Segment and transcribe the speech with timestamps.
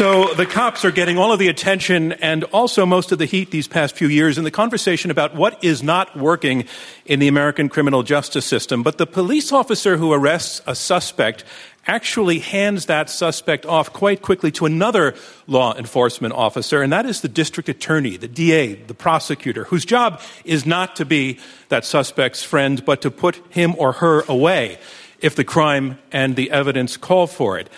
[0.00, 3.50] So the cops are getting all of the attention and also most of the heat
[3.50, 6.64] these past few years in the conversation about what is not working
[7.04, 8.82] in the American criminal justice system.
[8.82, 11.44] But the police officer who arrests a suspect
[11.86, 15.14] actually hands that suspect off quite quickly to another
[15.46, 20.22] law enforcement officer, and that is the district attorney, the DA, the prosecutor, whose job
[20.46, 21.38] is not to be
[21.68, 24.78] that suspect's friend, but to put him or her away
[25.20, 27.68] if the crime and the evidence call for it.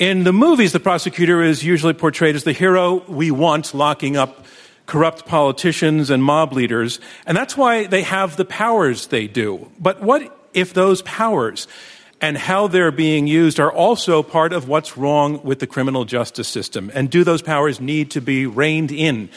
[0.00, 4.46] In the movies, the prosecutor is usually portrayed as the hero we want locking up
[4.86, 9.70] corrupt politicians and mob leaders, and that's why they have the powers they do.
[9.78, 11.68] But what if those powers
[12.18, 16.48] and how they're being used are also part of what's wrong with the criminal justice
[16.48, 16.90] system?
[16.94, 19.28] And do those powers need to be reined in?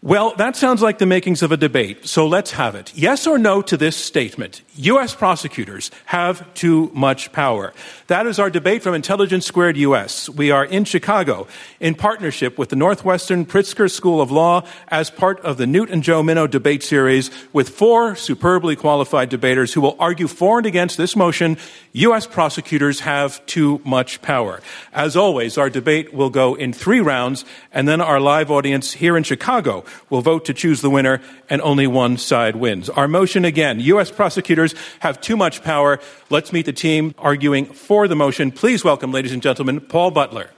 [0.00, 2.92] Well, that sounds like the makings of a debate, so let's have it.
[2.94, 4.62] Yes or no to this statement?
[4.76, 5.12] U.S.
[5.12, 7.74] prosecutors have too much power.
[8.06, 10.28] That is our debate from Intelligence Squared US.
[10.28, 11.48] We are in Chicago
[11.80, 16.04] in partnership with the Northwestern Pritzker School of Law as part of the Newt and
[16.04, 20.96] Jo Minow debate series with four superbly qualified debaters who will argue for and against
[20.96, 21.58] this motion
[21.92, 22.28] U.S.
[22.28, 24.60] prosecutors have too much power.
[24.92, 29.16] As always, our debate will go in three rounds, and then our live audience here
[29.16, 32.88] in Chicago will vote to choose the winner, and only one side wins.
[32.90, 34.10] Our motion again U.S.
[34.10, 36.00] prosecutors have too much power.
[36.30, 38.50] Let's meet the team arguing for the motion.
[38.50, 40.50] Please welcome, ladies and gentlemen, Paul Butler.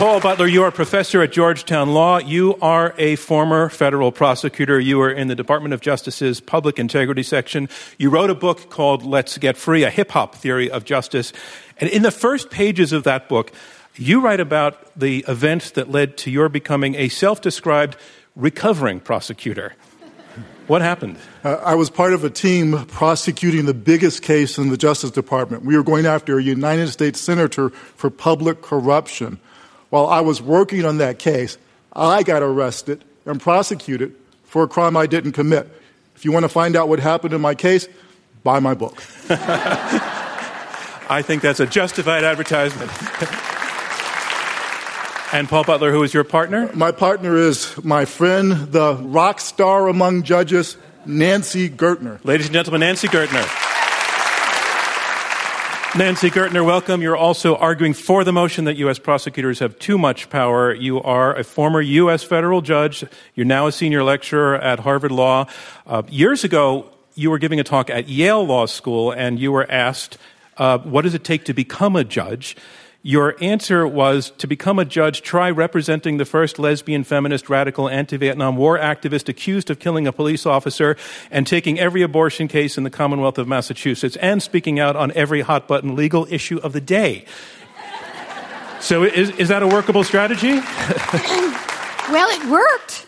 [0.00, 2.16] Paul Butler, you are a professor at Georgetown Law.
[2.16, 4.80] You are a former federal prosecutor.
[4.80, 7.68] You were in the Department of Justice's Public Integrity section.
[7.98, 11.34] You wrote a book called Let's Get Free, a hip hop theory of justice.
[11.76, 13.52] And in the first pages of that book,
[13.96, 17.96] you write about the events that led to your becoming a self described
[18.36, 19.74] recovering prosecutor.
[20.66, 21.18] What happened?
[21.42, 25.64] Uh, I was part of a team prosecuting the biggest case in the Justice Department.
[25.64, 29.40] We were going after a United States senator for public corruption.
[29.88, 31.58] While I was working on that case,
[31.92, 34.14] I got arrested and prosecuted
[34.44, 35.68] for a crime I didn't commit.
[36.14, 37.88] If you want to find out what happened in my case,
[38.44, 39.02] buy my book.
[39.28, 42.92] I think that's a justified advertisement.
[45.32, 46.70] and Paul Butler, who is your partner?
[46.74, 50.76] My partner is my friend, the rock star among judges,
[51.06, 52.22] Nancy Gertner.
[52.24, 53.46] Ladies and gentlemen, Nancy Gertner.
[55.96, 57.02] Nancy Gertner, welcome.
[57.02, 58.98] You're also arguing for the motion that U.S.
[58.98, 60.74] prosecutors have too much power.
[60.74, 62.22] You are a former U.S.
[62.22, 63.04] federal judge.
[63.34, 65.46] You're now a senior lecturer at Harvard Law.
[65.86, 69.68] Uh, years ago, you were giving a talk at Yale Law School, and you were
[69.70, 70.16] asked,
[70.58, 72.56] uh, What does it take to become a judge?
[73.02, 78.18] Your answer was to become a judge, try representing the first lesbian, feminist, radical, anti
[78.18, 80.96] Vietnam War activist accused of killing a police officer
[81.30, 85.40] and taking every abortion case in the Commonwealth of Massachusetts and speaking out on every
[85.40, 87.24] hot button legal issue of the day.
[88.80, 90.52] So, is, is that a workable strategy?
[92.10, 93.06] well, it worked.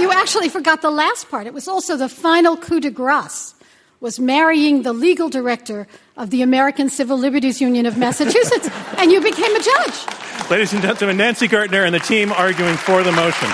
[0.00, 1.46] you actually forgot the last part.
[1.46, 3.55] It was also the final coup de grace
[4.00, 5.86] was marrying the legal director
[6.16, 8.68] of the American Civil Liberties Union of Massachusetts,
[8.98, 10.50] and you became a judge.
[10.50, 13.48] Ladies and gentlemen, Nancy Gertner and the team arguing for the motion.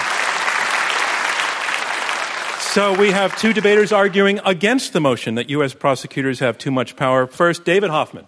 [2.72, 5.75] So we have two debaters arguing against the motion that U.S.
[5.75, 7.26] prosecutors have too much power.
[7.26, 8.26] First, David Hoffman.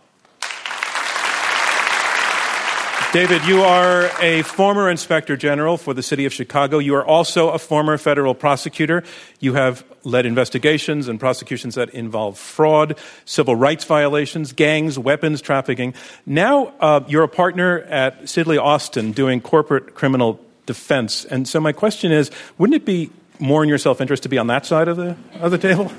[3.14, 6.80] David, you are a former inspector general for the city of Chicago.
[6.80, 9.04] You are also a former federal prosecutor.
[9.38, 15.94] You have led investigations and prosecutions that involve fraud, civil rights violations, gangs, weapons trafficking.
[16.26, 21.25] Now uh, you're a partner at Sidley Austin doing corporate criminal defense.
[21.25, 24.38] And so my question is wouldn't it be more in your self interest to be
[24.38, 25.93] on that side of the, of the table?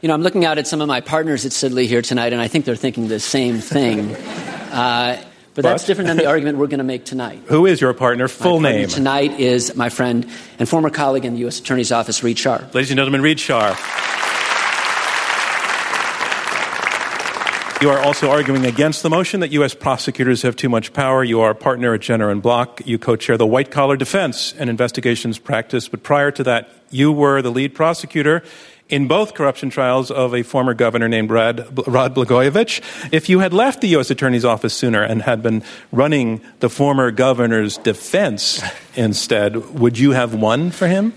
[0.00, 2.40] You know, I'm looking out at some of my partners at Sidley here tonight, and
[2.40, 4.14] I think they're thinking the same thing.
[4.16, 5.22] Uh,
[5.54, 7.42] but, that's different than the argument we're going to make tonight.
[7.46, 8.28] Who is your partner?
[8.28, 8.88] Full my name.
[8.88, 11.58] tonight is my friend and former colleague in the U.S.
[11.58, 12.72] Attorney's Office, Reid Schar.
[12.72, 13.76] Ladies and gentlemen, Reid Schar.
[17.82, 19.74] You are also arguing against the motion that U.S.
[19.74, 21.24] prosecutors have too much power.
[21.24, 22.82] You are a partner at Jenner and Block.
[22.84, 25.88] You co-chair the White Collar Defense and Investigations Practice.
[25.88, 28.42] But prior to that, you were the lead prosecutor
[28.90, 32.82] in both corruption trials of a former governor named Rod, Rod Blagojevich.
[33.12, 34.10] If you had left the U.S.
[34.10, 38.62] Attorney's Office sooner and had been running the former governor's defense
[38.96, 41.14] instead, would you have won for him?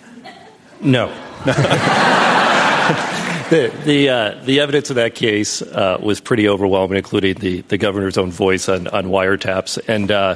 [0.79, 1.07] No.
[3.49, 7.77] the the, uh, the evidence in that case uh, was pretty overwhelming, including the, the
[7.77, 9.79] governor's own voice on, on wiretaps.
[9.87, 10.35] And uh,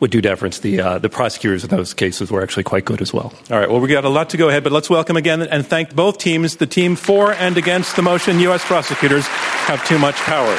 [0.00, 3.12] with due deference, the, uh, the prosecutors in those cases were actually quite good as
[3.12, 3.32] well.
[3.50, 5.64] All right, well, we got a lot to go ahead, but let's welcome again and
[5.64, 8.64] thank both teams the team for and against the motion U.S.
[8.64, 10.58] prosecutors have too much power.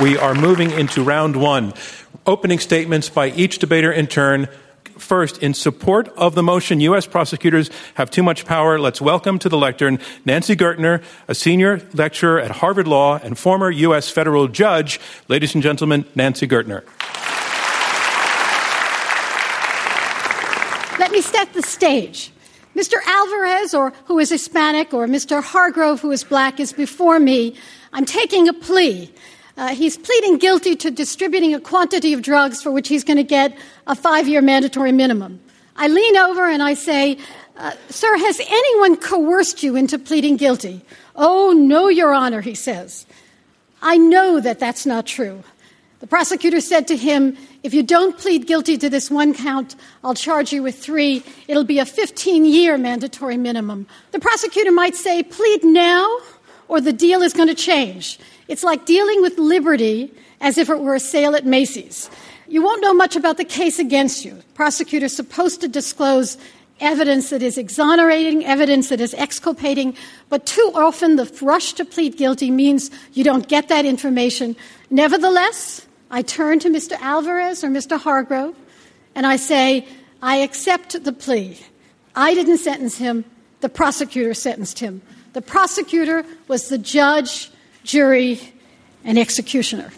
[0.00, 1.74] We are moving into round one.
[2.26, 4.48] Opening statements by each debater in turn.
[4.98, 7.06] First, in support of the motion, U.S.
[7.06, 12.40] prosecutors have too much power, let's welcome to the lectern Nancy Gertner, a senior lecturer
[12.40, 14.08] at Harvard Law and former U.S.
[14.08, 15.00] federal judge.
[15.28, 16.82] Ladies and gentlemen, Nancy Gertner.
[20.98, 22.32] Let me set the stage.
[22.76, 22.94] Mr.
[23.06, 25.42] Alvarez, or who is Hispanic, or Mr.
[25.42, 27.56] Hargrove, who is black, is before me.
[27.92, 29.10] I'm taking a plea.
[29.56, 33.24] Uh, he's pleading guilty to distributing a quantity of drugs for which he's going to
[33.24, 33.56] get
[33.86, 35.40] a five year mandatory minimum.
[35.76, 37.18] I lean over and I say,
[37.56, 40.82] uh, Sir, has anyone coerced you into pleading guilty?
[41.14, 43.06] Oh, no, Your Honor, he says.
[43.80, 45.42] I know that that's not true.
[46.00, 49.74] The prosecutor said to him, If you don't plead guilty to this one count,
[50.04, 51.24] I'll charge you with three.
[51.48, 53.88] It'll be a 15 year mandatory minimum.
[54.12, 56.18] The prosecutor might say, Plead now,
[56.68, 58.20] or the deal is going to change.
[58.46, 62.08] It's like dealing with liberty as if it were a sale at Macy's.
[62.46, 64.40] You won't know much about the case against you.
[64.54, 66.38] Prosecutor's supposed to disclose
[66.78, 69.96] evidence that is exonerating, evidence that is exculpating,
[70.28, 74.54] but too often the rush to plead guilty means you don't get that information.
[74.88, 76.92] Nevertheless, I turn to Mr.
[77.00, 77.98] Alvarez or Mr.
[77.98, 78.54] Hargrove
[79.14, 79.88] and I say,
[80.22, 81.58] I accept the plea.
[82.14, 83.24] I didn't sentence him,
[83.60, 85.02] the prosecutor sentenced him.
[85.32, 87.50] The prosecutor was the judge,
[87.82, 88.40] jury,
[89.04, 89.90] and executioner.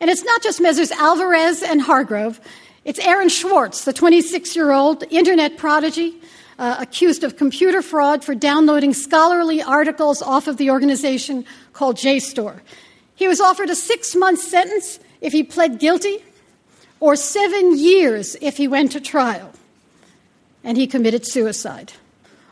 [0.00, 0.92] And it's not just Messrs.
[0.92, 2.40] Alvarez and Hargrove,
[2.84, 6.14] it's Aaron Swartz, the 26 year old internet prodigy,
[6.58, 12.60] uh, accused of computer fraud for downloading scholarly articles off of the organization called JSTOR.
[13.16, 16.22] He was offered a six month sentence if he pled guilty,
[17.00, 19.52] or seven years if he went to trial.
[20.64, 21.92] And he committed suicide.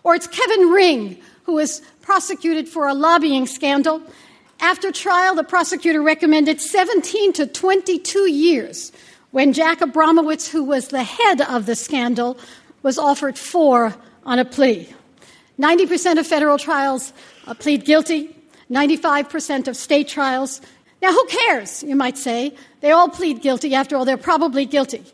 [0.03, 4.03] Or it's Kevin Ring, who was prosecuted for a lobbying scandal.
[4.61, 8.93] After trial, the prosecutor recommended 17 to 22 years
[9.31, 12.39] when Jack Abramowitz, who was the head of the scandal,
[12.83, 13.95] was offered four
[14.25, 14.89] on a plea.
[15.59, 17.13] 90% of federal trials
[17.47, 18.37] uh, plead guilty,
[18.71, 20.61] 95% of state trials
[21.05, 22.55] now, who cares, you might say?
[22.81, 23.75] They all plead guilty.
[23.75, 25.05] After all, they're probably guilty.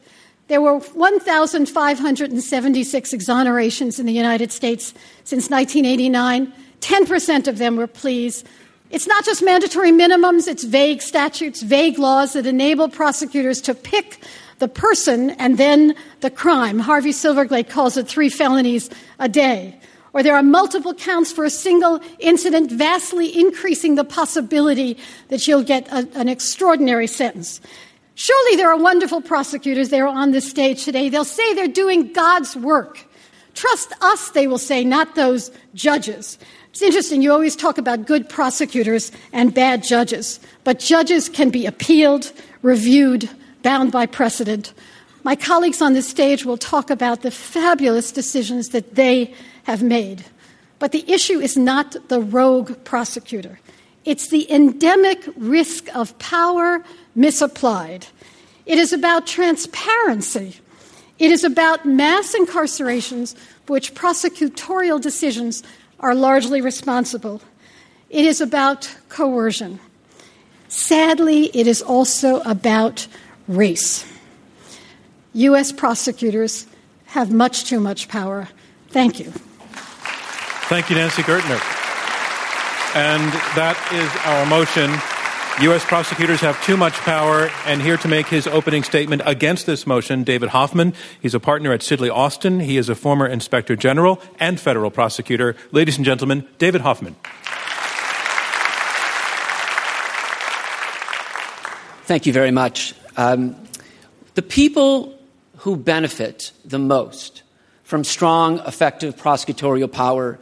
[0.47, 4.95] There were 1,576 exonerations in the United States
[5.25, 6.53] since 1989.
[6.81, 8.45] 10% of them were pleas.
[8.91, 14.23] It's not just mandatory minimums, it's vague statutes, vague laws that enable prosecutors to pick
[14.61, 16.79] the person and then the crime.
[16.79, 19.81] Harvey Silverglate calls it three felonies a day
[20.13, 24.99] or there are multiple counts for a single incident, vastly increasing the possibility
[25.29, 27.61] that you'll get a, an extraordinary sentence.
[28.15, 31.09] Surely there are wonderful prosecutors there on this stage today.
[31.09, 33.07] They'll say they're doing God's work.
[33.55, 36.39] Trust us, they will say, not those judges.
[36.71, 41.67] It's interesting, you always talk about good prosecutors and bad judges, but judges can be
[41.67, 43.29] appealed, reviewed,
[43.63, 44.73] bound by precedent.
[45.25, 50.25] My colleagues on this stage will talk about the fabulous decisions that they have made.
[50.79, 53.61] But the issue is not the rogue prosecutor,
[54.05, 56.83] it's the endemic risk of power
[57.15, 58.07] misapplied.
[58.67, 60.57] It is about transparency.
[61.19, 63.37] It is about mass incarcerations
[63.67, 65.63] for which prosecutorial decisions
[65.99, 67.43] are largely responsible.
[68.09, 69.81] It is about coercion.
[70.69, 73.07] Sadly, it is also about
[73.49, 74.07] race.
[75.35, 75.73] U.S.
[75.73, 76.67] prosecutors
[77.07, 78.49] have much too much power.
[78.89, 79.33] Thank you.
[80.71, 81.59] Thank you, Nancy Gertner.
[82.95, 84.89] And that is our motion.
[85.65, 85.85] U.S.
[85.85, 87.51] prosecutors have too much power.
[87.67, 90.95] And here to make his opening statement against this motion, David Hoffman.
[91.21, 92.61] He's a partner at Sidley Austin.
[92.61, 95.57] He is a former inspector general and federal prosecutor.
[95.73, 97.17] Ladies and gentlemen, David Hoffman.
[102.05, 102.95] Thank you very much.
[103.17, 103.57] Um,
[104.37, 105.19] the people
[105.57, 107.43] who benefit the most
[107.83, 110.39] from strong, effective prosecutorial power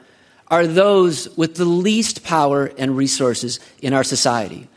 [0.50, 4.68] are those with the least power and resources in our society.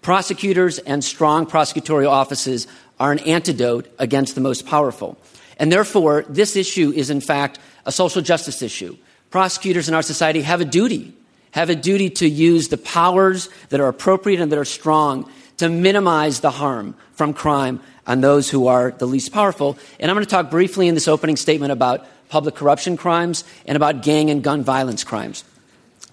[0.00, 2.66] Prosecutors and strong prosecutorial offices
[2.98, 5.18] are an antidote against the most powerful.
[5.58, 8.96] And therefore, this issue is in fact a social justice issue.
[9.30, 11.12] prosecutors in our society have a duty,
[11.50, 15.68] have a duty to use the powers that are appropriate and that are strong to
[15.68, 19.76] minimize the harm from crime on those who are the least powerful.
[20.00, 23.76] And I'm going to talk briefly in this opening statement about public corruption crimes and
[23.76, 25.44] about gang and gun violence crimes.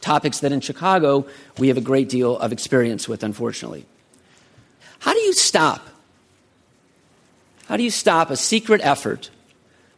[0.01, 1.25] Topics that in Chicago
[1.57, 3.85] we have a great deal of experience with, unfortunately.
[4.99, 5.87] How do you stop?
[7.67, 9.29] How do you stop a secret effort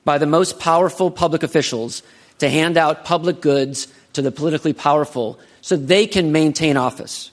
[0.06, 2.02] by the most powerful public officials
[2.40, 7.32] to hand out public goods to the politically powerful so they can maintain office?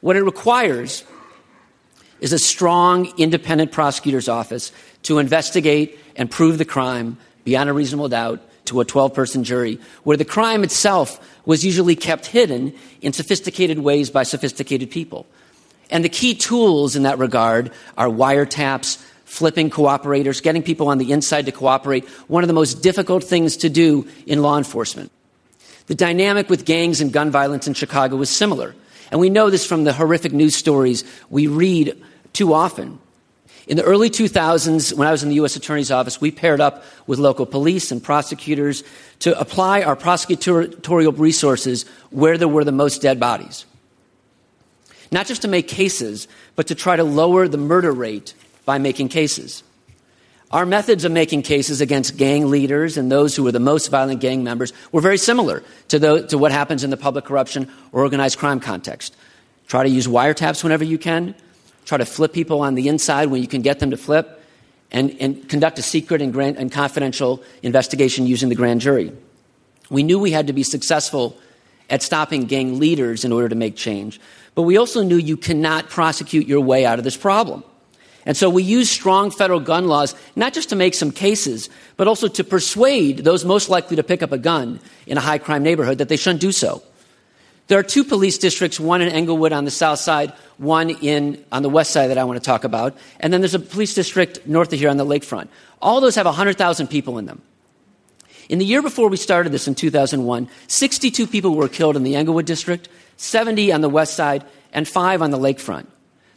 [0.00, 1.04] What it requires
[2.20, 4.72] is a strong, independent prosecutor's office
[5.04, 7.16] to investigate and prove the crime
[7.48, 11.96] beyond a reasonable doubt to a 12 person jury, where the crime itself was usually
[11.96, 15.24] kept hidden in sophisticated ways by sophisticated people.
[15.90, 21.10] And the key tools in that regard are wiretaps, flipping cooperators, getting people on the
[21.10, 25.10] inside to cooperate, one of the most difficult things to do in law enforcement.
[25.86, 28.74] The dynamic with gangs and gun violence in Chicago was similar.
[29.10, 31.96] And we know this from the horrific news stories we read
[32.34, 32.98] too often.
[33.68, 35.54] In the early 2000s, when I was in the U.S.
[35.54, 38.82] Attorney's Office, we paired up with local police and prosecutors
[39.18, 43.66] to apply our prosecutorial resources where there were the most dead bodies.
[45.12, 48.32] Not just to make cases, but to try to lower the murder rate
[48.64, 49.62] by making cases.
[50.50, 54.22] Our methods of making cases against gang leaders and those who were the most violent
[54.22, 58.00] gang members were very similar to, the, to what happens in the public corruption or
[58.00, 59.14] organized crime context.
[59.66, 61.34] Try to use wiretaps whenever you can,
[61.88, 64.44] try to flip people on the inside when you can get them to flip,
[64.90, 69.10] and, and conduct a secret and, grand, and confidential investigation using the grand jury.
[69.88, 71.34] We knew we had to be successful
[71.88, 74.20] at stopping gang leaders in order to make change,
[74.54, 77.64] but we also knew you cannot prosecute your way out of this problem.
[78.26, 82.06] And so we use strong federal gun laws, not just to make some cases, but
[82.06, 85.62] also to persuade those most likely to pick up a gun in a high crime
[85.62, 86.82] neighborhood that they shouldn't do so.
[87.68, 91.62] There are two police districts, one in Englewood on the south side, one in, on
[91.62, 92.96] the west side that I want to talk about.
[93.20, 95.48] And then there's a police district north of here on the lakefront.
[95.80, 97.42] All those have 100,000 people in them.
[98.48, 102.16] In the year before we started this in 2001, 62 people were killed in the
[102.16, 105.86] Englewood district, 70 on the west side, and five on the lakefront.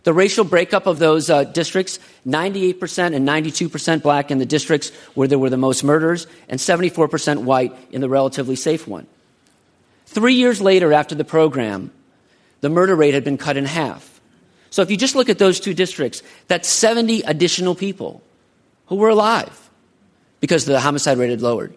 [0.03, 5.29] The racial breakup of those uh, districts 98% and 92% black in the districts where
[5.29, 9.07] there were the most murders, and 74% white in the relatively safe one.
[10.11, 11.89] Three years later, after the program,
[12.59, 14.19] the murder rate had been cut in half.
[14.69, 18.21] So if you just look at those two districts, that's 70 additional people
[18.87, 19.69] who were alive
[20.41, 21.73] because the homicide rate had lowered.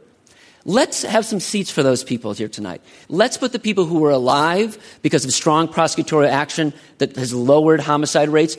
[0.64, 2.82] Let's have some seats for those people here tonight.
[3.08, 7.80] Let's put the people who were alive because of strong prosecutorial action that has lowered
[7.80, 8.56] homicide rates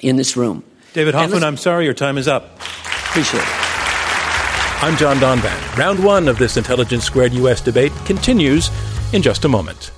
[0.00, 0.64] in this room.
[0.94, 2.58] David Hoffman, I'm sorry, your time is up.
[3.10, 4.82] Appreciate it.
[4.82, 5.76] I'm John Donvan.
[5.76, 7.60] Round one of this Intelligence Squared U.S.
[7.60, 8.68] debate continues
[9.12, 9.92] in just a moment.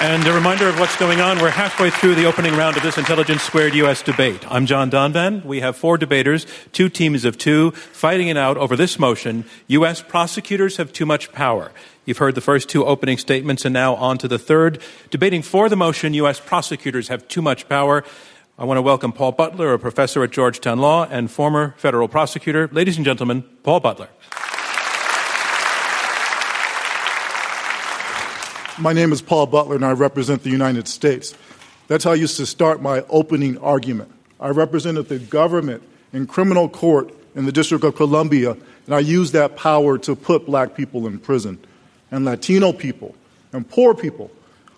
[0.00, 1.38] And a reminder of what's going on.
[1.38, 4.02] We're halfway through the opening round of this Intelligence Squared U.S.
[4.02, 4.44] debate.
[4.50, 5.44] I'm John Donvan.
[5.44, 10.02] We have four debaters, two teams of two, fighting it out over this motion U.S.
[10.02, 11.70] prosecutors have too much power.
[12.04, 14.82] You've heard the first two opening statements, and now on to the third.
[15.10, 16.40] Debating for the motion U.S.
[16.40, 18.02] prosecutors have too much power.
[18.58, 22.68] I want to welcome Paul Butler, a professor at Georgetown Law and former federal prosecutor.
[22.72, 24.08] Ladies and gentlemen, Paul Butler.
[28.78, 31.34] My name is Paul Butler, and I represent the United States.
[31.88, 34.10] That's how I used to start my opening argument.
[34.40, 35.82] I represented the government
[36.14, 40.46] in criminal court in the District of Columbia, and I used that power to put
[40.46, 41.58] black people in prison,
[42.10, 43.14] and Latino people,
[43.52, 44.30] and poor people.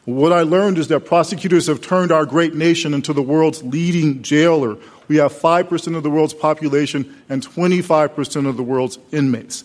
[0.07, 4.23] What I learned is that prosecutors have turned our great nation into the world's leading
[4.25, 4.77] jailer.
[5.07, 9.65] We have 5% of the world's population and 25% of the world's inmates.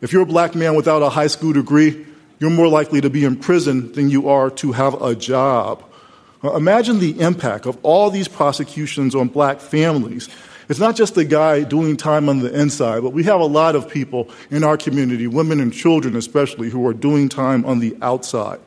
[0.00, 2.06] If you're a black man without a high school degree,
[2.40, 5.84] you're more likely to be in prison than you are to have a job.
[6.42, 10.28] Imagine the impact of all these prosecutions on black families.
[10.70, 13.76] It's not just the guy doing time on the inside, but we have a lot
[13.76, 17.94] of people in our community, women and children especially, who are doing time on the
[18.00, 18.58] outside.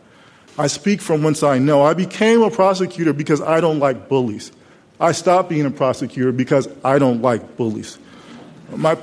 [0.58, 1.82] I speak from whence I know.
[1.82, 4.52] I became a prosecutor because I don't like bullies.
[5.00, 7.98] I stopped being a prosecutor because I don't like bullies.
[8.76, 8.96] My,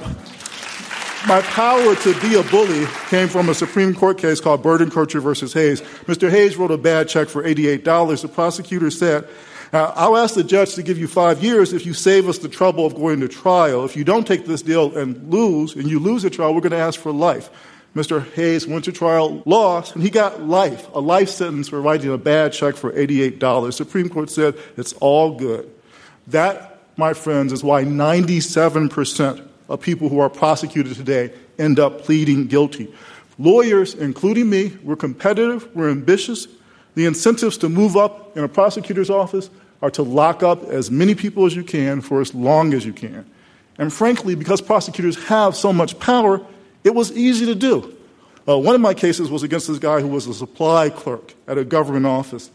[1.26, 5.52] my power to be a bully came from a Supreme Court case called Bordenkircher versus
[5.52, 5.82] Hayes.
[6.06, 6.30] Mr.
[6.30, 8.22] Hayes wrote a bad check for $88.
[8.22, 9.28] The prosecutor said,
[9.72, 12.86] I'll ask the judge to give you five years if you save us the trouble
[12.86, 13.84] of going to trial.
[13.84, 16.72] If you don't take this deal and lose, and you lose the trial, we're going
[16.72, 17.50] to ask for life.
[17.94, 18.24] Mr.
[18.32, 22.18] Hayes went to trial, lost, and he got life, a life sentence for writing a
[22.18, 23.72] bad check for $88.
[23.74, 25.70] Supreme Court said it's all good.
[26.28, 32.48] That, my friends, is why 97% of people who are prosecuted today end up pleading
[32.48, 32.92] guilty.
[33.38, 36.46] Lawyers, including me, we're competitive, we're ambitious.
[36.96, 39.48] The incentives to move up in a prosecutor's office
[39.80, 42.92] are to lock up as many people as you can for as long as you
[42.92, 43.24] can.
[43.78, 46.44] And frankly, because prosecutors have so much power,
[46.84, 47.96] it was easy to do.
[48.46, 51.56] Uh, one of my cases was against this guy who was a supply clerk at
[51.56, 52.50] a government office.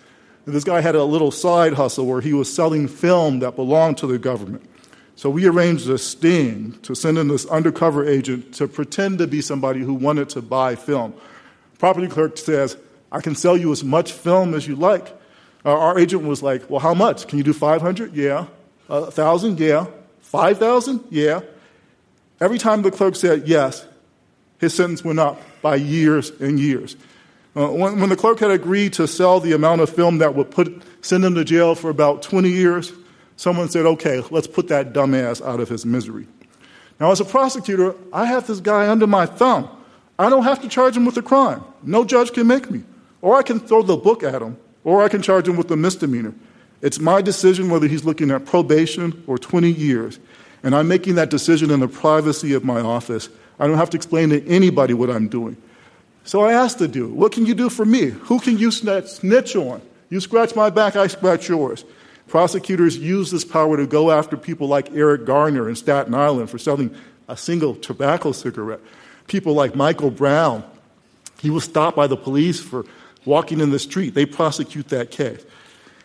[0.46, 3.98] And this guy had a little side hustle where he was selling film that belonged
[4.00, 4.70] to the government.
[5.16, 9.42] So we arranged a sting to send in this undercover agent to pretend to be
[9.42, 11.14] somebody who wanted to buy film.
[11.80, 12.78] Property clerk says,
[13.12, 15.08] I can sell you as much film as you like.
[15.64, 17.28] Uh, our agent was like, Well, how much?
[17.28, 18.14] Can you do 500?
[18.14, 18.48] Yeah.
[18.90, 19.60] A 1,000?
[19.60, 19.88] Yeah.
[20.22, 21.04] 5,000?
[21.10, 21.42] Yeah.
[22.42, 23.86] Every time the clerk said yes,
[24.60, 26.96] his sentence went up by years and years.
[27.56, 30.52] Uh, when, when, the clerk had agreed to sell the amount of film that would
[30.52, 32.92] put, send him to jail for about 20 years,
[33.38, 36.28] someone said, okay, let's put that dumbass out of his misery.
[37.00, 39.70] Now, as a prosecutor, I have this guy under my thumb.
[40.18, 41.64] I don't have to charge him with a crime.
[41.84, 42.84] No judge can make me.
[43.22, 45.76] Or I can throw the book at him, or I can charge him with a
[45.76, 46.34] misdemeanor.
[46.82, 50.20] It's my decision whether he's looking at probation or 20 years.
[50.64, 53.30] And I'm making that decision in the privacy of my office.
[53.60, 55.58] I don't have to explain to anybody what I'm doing.
[56.24, 58.06] So I asked the dude, What can you do for me?
[58.06, 59.82] Who can you snitch on?
[60.10, 61.86] You scratch my back, I scratch yours.
[62.28, 66.58] Prosecutors use this power to go after people like Eric Garner in Staten Island for
[66.58, 66.96] selling
[67.28, 68.82] a single tobacco cigarette.
[69.28, 70.64] People like Michael Brown.
[71.40, 72.86] He was stopped by the police for
[73.26, 74.14] walking in the street.
[74.14, 75.44] They prosecute that case.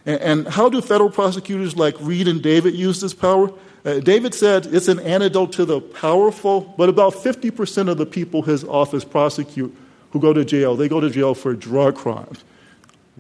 [0.07, 3.51] And, and how do federal prosecutors like Reid and David use this power?
[3.85, 8.43] Uh, David said it's an antidote to the powerful, but about 50% of the people
[8.43, 9.75] his office prosecute
[10.13, 12.45] who go to jail, they go to jail for drug crimes.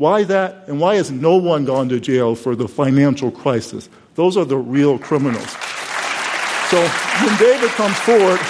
[0.00, 0.66] Why that?
[0.66, 3.90] And why has no one gone to jail for the financial crisis?
[4.14, 5.50] Those are the real criminals.
[6.70, 8.40] So when David comes forward,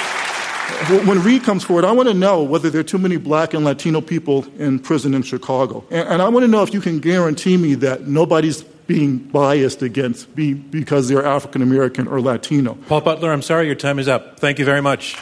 [1.09, 3.65] when Reid comes forward, I want to know whether there are too many black and
[3.65, 5.85] Latino people in prison in Chicago.
[5.91, 10.33] And, I want to know if you can guarantee me that nobody's being biased against
[10.37, 12.75] be, because they're African American or Latino.
[12.87, 14.39] Paul Butler, I'm sorry, your time is up.
[14.39, 15.17] Thank you very much.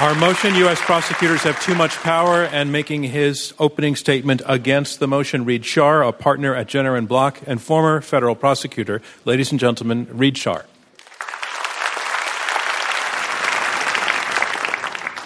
[0.00, 0.80] Our motion U.S.
[0.80, 6.08] prosecutors have too much power, and making his opening statement against the motion, Reid Schar,
[6.08, 9.02] a partner at Jenner and Block and former federal prosecutor.
[9.26, 10.64] Ladies and gentlemen, Reid Schar.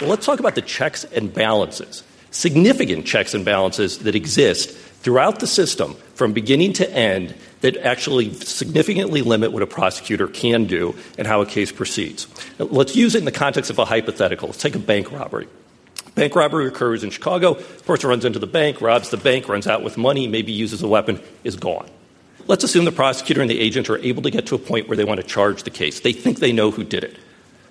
[0.01, 5.38] Well, let's talk about the checks and balances, significant checks and balances that exist throughout
[5.38, 10.97] the system from beginning to end that actually significantly limit what a prosecutor can do
[11.17, 12.27] and how a case proceeds.
[12.59, 14.49] Now, let's use it in the context of a hypothetical.
[14.49, 15.47] Let's take a bank robbery.
[16.14, 17.55] Bank robbery occurs in Chicago.
[17.55, 20.88] Person runs into the bank, robs the bank, runs out with money, maybe uses a
[20.88, 21.88] weapon, is gone.
[22.47, 24.97] Let's assume the prosecutor and the agent are able to get to a point where
[24.97, 26.01] they want to charge the case.
[26.01, 27.17] They think they know who did it.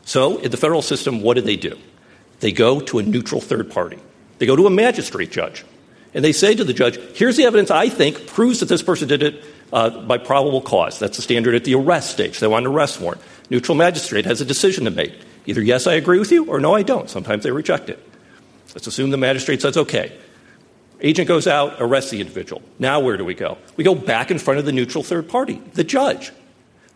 [0.05, 1.77] So, in the federal system, what do they do?
[2.41, 3.99] They go to a neutral third party.
[4.39, 5.63] They go to a magistrate judge.
[6.13, 9.07] And they say to the judge, here's the evidence I think proves that this person
[9.07, 10.99] did it uh, by probable cause.
[10.99, 12.39] That's the standard at the arrest stage.
[12.39, 13.21] They want an arrest warrant.
[13.49, 15.13] Neutral magistrate has a decision to make.
[15.45, 17.09] Either yes, I agree with you, or no, I don't.
[17.09, 17.99] Sometimes they reject it.
[18.75, 20.17] Let's assume the magistrate says, okay.
[21.01, 22.61] Agent goes out, arrests the individual.
[22.79, 23.57] Now where do we go?
[23.75, 26.31] We go back in front of the neutral third party, the judge.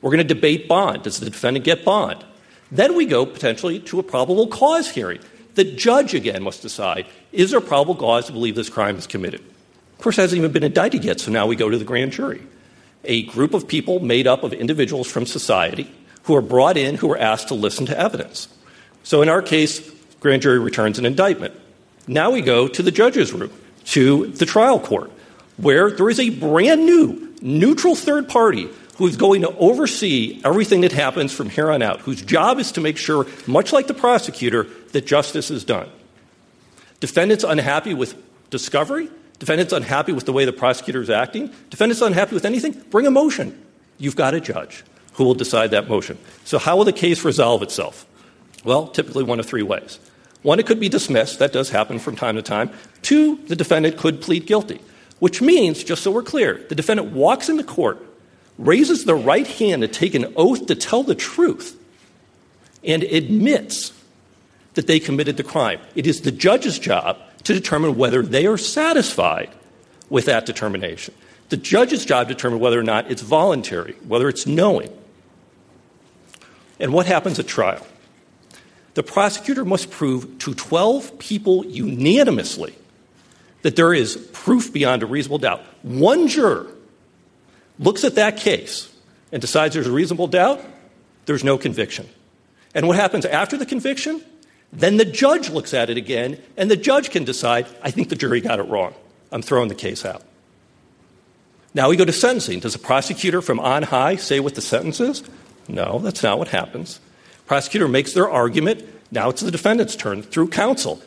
[0.01, 1.03] We're going to debate bond.
[1.03, 2.23] Does the defendant get bond?
[2.71, 5.19] Then we go potentially to a probable cause hearing.
[5.55, 9.41] The judge, again, must decide is there probable cause to believe this crime is committed?
[9.41, 12.11] Of course, it hasn't even been indicted yet, so now we go to the grand
[12.11, 12.41] jury.
[13.03, 15.91] A group of people made up of individuals from society
[16.23, 18.47] who are brought in who are asked to listen to evidence.
[19.03, 19.79] So in our case,
[20.19, 21.53] grand jury returns an indictment.
[22.07, 23.51] Now we go to the judge's room,
[23.85, 25.11] to the trial court,
[25.57, 30.91] where there is a brand new, neutral third party who's going to oversee everything that
[30.91, 34.63] happens from here on out, whose job is to make sure, much like the prosecutor,
[34.91, 35.89] that justice is done.
[36.99, 38.15] Defendants unhappy with
[38.49, 43.05] discovery, defendants unhappy with the way the prosecutor is acting, defendants unhappy with anything, bring
[43.05, 43.63] a motion.
[43.97, 44.83] You've got a judge
[45.13, 46.17] who will decide that motion.
[46.43, 48.05] So, how will the case resolve itself?
[48.63, 49.99] Well, typically one of three ways.
[50.43, 51.39] One, it could be dismissed.
[51.39, 52.69] That does happen from time to time.
[53.01, 54.79] Two, the defendant could plead guilty,
[55.19, 58.03] which means, just so we're clear, the defendant walks into court,
[58.57, 61.79] raises the right hand to take an oath to tell the truth,
[62.83, 63.91] and admits
[64.77, 65.79] that they committed the crime.
[65.95, 69.49] It is the judge's job to determine whether they are satisfied
[70.07, 71.15] with that determination.
[71.49, 74.95] The judge's job to determine whether or not it's voluntary, whether it's knowing.
[76.79, 77.85] And what happens at trial?
[78.93, 82.75] The prosecutor must prove to 12 people unanimously
[83.63, 85.61] that there is proof beyond a reasonable doubt.
[85.81, 86.67] One juror
[87.79, 88.93] looks at that case,
[89.31, 90.63] and decides there's a reasonable doubt,
[91.25, 92.07] there's no conviction.
[92.75, 94.23] And what happens after the conviction?
[94.73, 98.15] Then the judge looks at it again, and the judge can decide, I think the
[98.15, 98.93] jury got it wrong.
[99.31, 100.23] I'm throwing the case out.
[101.73, 102.59] Now we go to sentencing.
[102.59, 105.23] Does the prosecutor from on high say what the sentence is?
[105.67, 106.99] No, that's not what happens.
[107.45, 108.83] Prosecutor makes their argument.
[109.11, 111.01] Now it's the defendant's turn through counsel.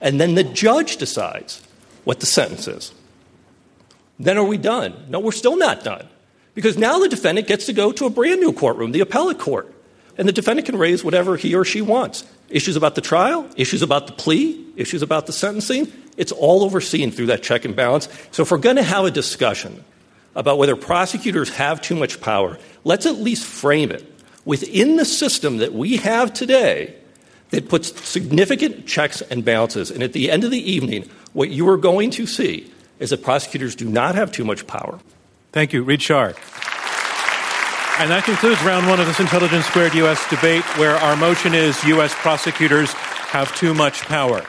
[0.00, 1.62] And then the judge decides
[2.04, 2.92] what the sentence is.
[4.18, 4.94] Then are we done?
[5.08, 6.06] No, we're still not done.
[6.54, 9.72] Because now the defendant gets to go to a brand new courtroom, the appellate court.
[10.18, 13.82] And the defendant can raise whatever he or she wants issues about the trial, issues
[13.82, 15.92] about the plea, issues about the sentencing.
[16.16, 18.08] It's all overseen through that check and balance.
[18.30, 19.84] So if we're going to have a discussion
[20.34, 24.04] about whether prosecutors have too much power, let's at least frame it
[24.44, 26.94] within the system that we have today
[27.50, 29.90] that puts significant checks and balances.
[29.90, 33.22] And at the end of the evening, what you are going to see is that
[33.22, 34.98] prosecutors do not have too much power.
[35.52, 35.82] Thank you.
[35.82, 36.36] Reid Schar.
[37.98, 40.28] And that concludes round one of this Intelligence Squared U.S.
[40.28, 42.12] debate, where our motion is U.S.
[42.14, 44.44] prosecutors have too much power.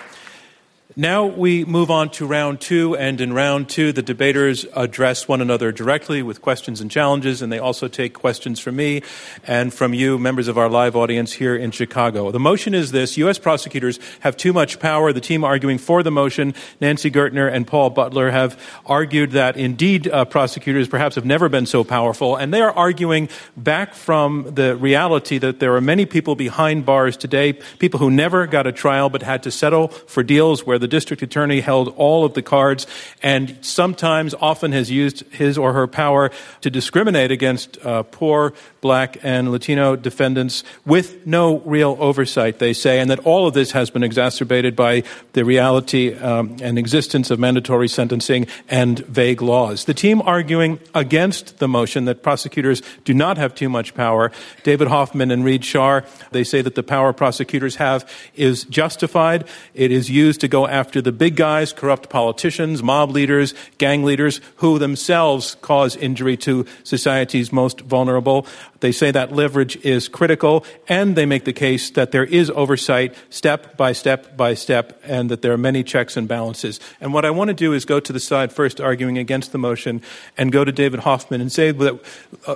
[0.95, 5.41] Now we move on to round two, and in round two, the debaters address one
[5.41, 9.03] another directly with questions and challenges, and they also take questions from me
[9.45, 12.31] and from you, members of our live audience here in Chicago.
[12.31, 13.37] The motion is this U.S.
[13.37, 15.11] prosecutors have too much power.
[15.11, 20.07] The team arguing for the motion, Nancy Gertner and Paul Butler, have argued that indeed
[20.07, 24.77] uh, prosecutors perhaps have never been so powerful, and they are arguing back from the
[24.77, 29.09] reality that there are many people behind bars today, people who never got a trial
[29.09, 32.41] but had to settle for deals where the the district attorney held all of the
[32.41, 32.87] cards
[33.21, 39.17] and sometimes, often has used his or her power to discriminate against uh, poor black
[39.21, 43.89] and Latino defendants with no real oversight, they say, and that all of this has
[43.89, 49.85] been exacerbated by the reality um, and existence of mandatory sentencing and vague laws.
[49.85, 54.31] The team arguing against the motion that prosecutors do not have too much power,
[54.63, 59.45] David Hoffman and Reid Schar, they say that the power prosecutors have is justified.
[59.73, 64.41] It is used to go after the big guys, corrupt politicians, mob leaders, gang leaders,
[64.57, 68.45] who themselves cause injury to society's most vulnerable.
[68.79, 73.15] They say that leverage is critical, and they make the case that there is oversight
[73.29, 76.79] step by step by step, and that there are many checks and balances.
[77.01, 79.57] And what I want to do is go to the side first arguing against the
[79.57, 80.01] motion
[80.37, 81.99] and go to David Hoffman and say that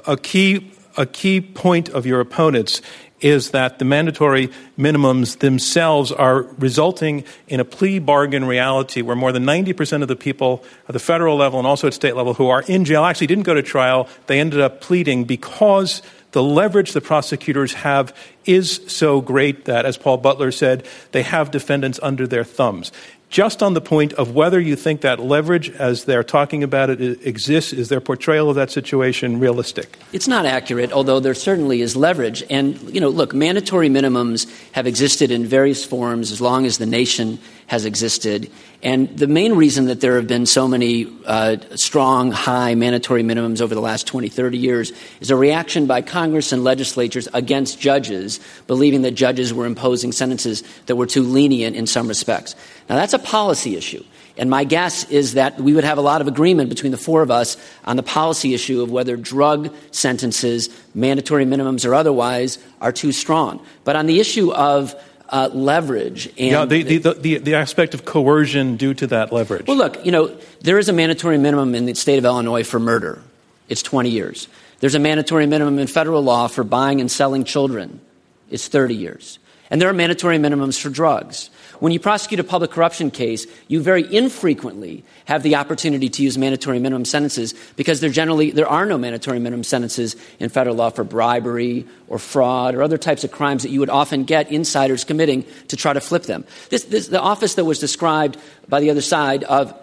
[0.06, 2.82] a key, a key point of your opponents
[3.22, 9.32] is that the mandatory minimums themselves are resulting in a plea bargain reality where more
[9.32, 12.50] than 90% of the people at the federal level and also at state level who
[12.50, 14.10] are in jail actually didn't go to trial.
[14.26, 16.02] They ended up pleading because
[16.32, 21.52] the leverage the prosecutors have is so great that, as Paul Butler said, they have
[21.52, 22.92] defendants under their thumbs
[23.32, 27.26] just on the point of whether you think that leverage, as they're talking about it,
[27.26, 27.72] exists.
[27.72, 29.98] Is their portrayal of that situation realistic?
[30.12, 32.44] It's not accurate, although there certainly is leverage.
[32.50, 36.86] And, you know, look, mandatory minimums have existed in various forms as long as the
[36.86, 37.40] nation
[37.72, 38.52] has existed.
[38.84, 43.62] And the main reason that there have been so many uh, strong, high mandatory minimums
[43.62, 48.42] over the last 20, 30 years is a reaction by Congress and legislatures against judges,
[48.68, 52.58] believing that judges were imposing sentences that were too lenient in some respects.
[52.90, 54.04] Now, that's a policy issue.
[54.36, 57.22] And my guess is that we would have a lot of agreement between the four
[57.22, 57.56] of us
[57.86, 63.66] on the policy issue of whether drug sentences, mandatory minimums or otherwise, are too strong.
[63.86, 64.94] But on the issue of
[65.32, 66.28] uh, leverage.
[66.28, 69.66] And yeah, the, the, the, the, aspect of coercion due to that leverage.
[69.66, 72.80] Well, look, you know, there is a mandatory minimum in the state of Illinois for
[72.80, 73.22] murder.
[73.70, 74.50] It's 20 years.
[74.82, 78.02] There's a mandatory minimum in federal law for buying and selling children.
[78.50, 79.40] It's 30 years.
[79.70, 81.50] And there are mandatory minimums for drugs.
[81.82, 86.38] When you prosecute a public corruption case, you very infrequently have the opportunity to use
[86.38, 90.92] mandatory minimum sentences because there generally there are no mandatory minimum sentences in federal law
[90.92, 95.04] for bribery or fraud or other types of crimes that you would often get insiders
[95.04, 96.46] committing to try to flip them.
[96.70, 98.38] This, this, the office that was described
[98.70, 99.74] by the other side of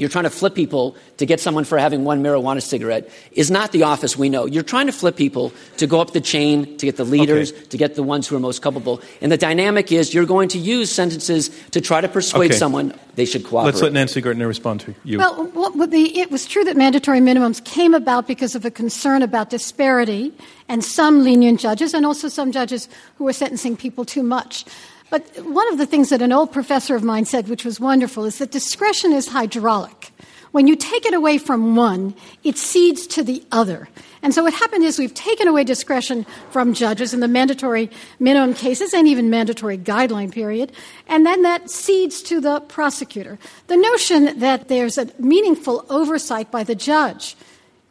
[0.00, 3.72] you're trying to flip people to get someone for having one marijuana cigarette is not
[3.72, 4.46] the office we know.
[4.46, 7.64] You're trying to flip people to go up the chain, to get the leaders, okay.
[7.66, 9.00] to get the ones who are most culpable.
[9.20, 12.58] And the dynamic is you're going to use sentences to try to persuade okay.
[12.58, 13.72] someone they should cooperate.
[13.72, 15.18] Let's let Nancy Gertner respond to you.
[15.18, 15.44] Well,
[15.86, 20.32] the, it was true that mandatory minimums came about because of a concern about disparity
[20.68, 24.64] and some lenient judges and also some judges who were sentencing people too much.
[25.10, 28.24] But one of the things that an old professor of mine said, which was wonderful,
[28.24, 30.12] is that discretion is hydraulic.
[30.52, 33.88] When you take it away from one, it cedes to the other.
[34.22, 38.54] And so what happened is we've taken away discretion from judges in the mandatory minimum
[38.54, 40.72] cases and even mandatory guideline period,
[41.08, 43.38] and then that cedes to the prosecutor.
[43.68, 47.36] The notion that there's a meaningful oversight by the judge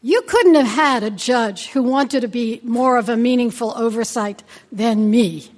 [0.02, 4.44] You couldn't have had a judge who wanted to be more of a meaningful oversight
[4.72, 5.50] than me.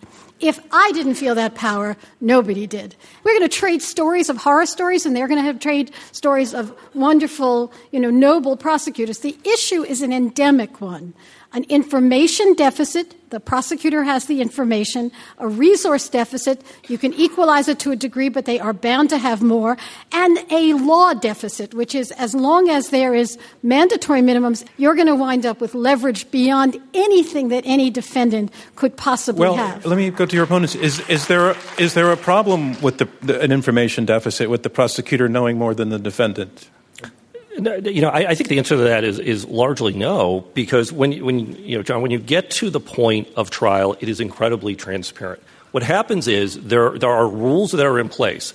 [0.41, 2.95] If I didn't feel that power, nobody did.
[3.23, 6.53] We're going to trade stories of horror stories, and they're going to have trade stories
[6.53, 9.19] of wonderful, you know, noble prosecutors.
[9.19, 11.13] The issue is an endemic one
[11.53, 13.15] an information deficit.
[13.29, 16.61] The prosecutor has the information, a resource deficit.
[16.87, 19.77] You can equalize it to a degree, but they are bound to have more,
[20.11, 25.07] and a law deficit, which is as long as there is mandatory minimums, you're going
[25.07, 29.85] to wind up with leverage beyond anything that any defendant could possibly well, have.
[29.85, 30.75] Let me go to your opponents.
[30.75, 34.63] Is, is, there, a, is there a problem with the, the, an information deficit, with
[34.63, 36.69] the prosecutor knowing more than the defendant?
[37.61, 41.23] You know, I, I, think the answer to that is, is largely no, because when,
[41.23, 44.75] when, you know, John, when you get to the point of trial, it is incredibly
[44.75, 45.43] transparent.
[45.71, 48.53] What happens is there, there are rules that are in place.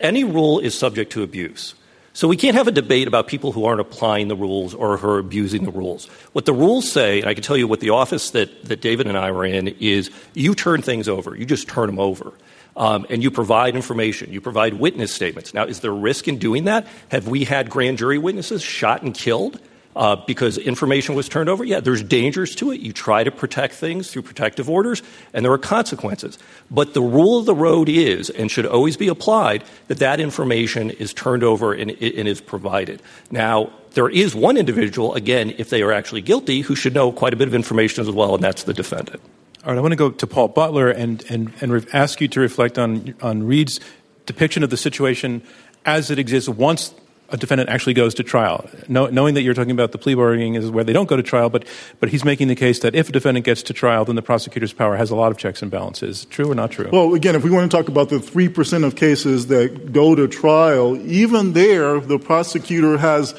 [0.00, 1.74] Any rule is subject to abuse.
[2.14, 5.08] So we can't have a debate about people who aren't applying the rules or who
[5.08, 6.06] are abusing the rules.
[6.32, 9.06] What the rules say, and I can tell you what the office that, that David
[9.06, 11.36] and I were in, is you turn things over.
[11.36, 12.32] You just turn them over
[12.78, 15.52] um, and you provide information, you provide witness statements.
[15.52, 16.86] Now, is there risk in doing that?
[17.08, 19.60] Have we had grand jury witnesses shot and killed?
[19.96, 21.64] Uh, because information was turned over?
[21.64, 22.80] Yeah, there's dangers to it.
[22.80, 26.38] You try to protect things through protective orders, and there are consequences.
[26.70, 30.90] But the rule of the road is, and should always be applied, that that information
[30.90, 33.02] is turned over and, and is provided.
[33.32, 37.32] Now, there is one individual, again, if they are actually guilty, who should know quite
[37.32, 39.20] a bit of information as well, and that's the defendant.
[39.64, 42.28] All right, I want to go to Paul Butler and, and, and re- ask you
[42.28, 43.80] to reflect on, on Reid's
[44.24, 45.42] depiction of the situation
[45.84, 46.94] as it exists once
[47.30, 48.68] a defendant actually goes to trial.
[48.88, 51.22] Know, knowing that you're talking about the plea bargaining is where they don't go to
[51.22, 51.66] trial, but,
[52.00, 54.72] but he's making the case that if a defendant gets to trial, then the prosecutor's
[54.72, 56.24] power has a lot of checks and balances.
[56.26, 56.88] True or not true?
[56.90, 60.26] Well, again, if we want to talk about the 3% of cases that go to
[60.28, 63.34] trial, even there, the prosecutor has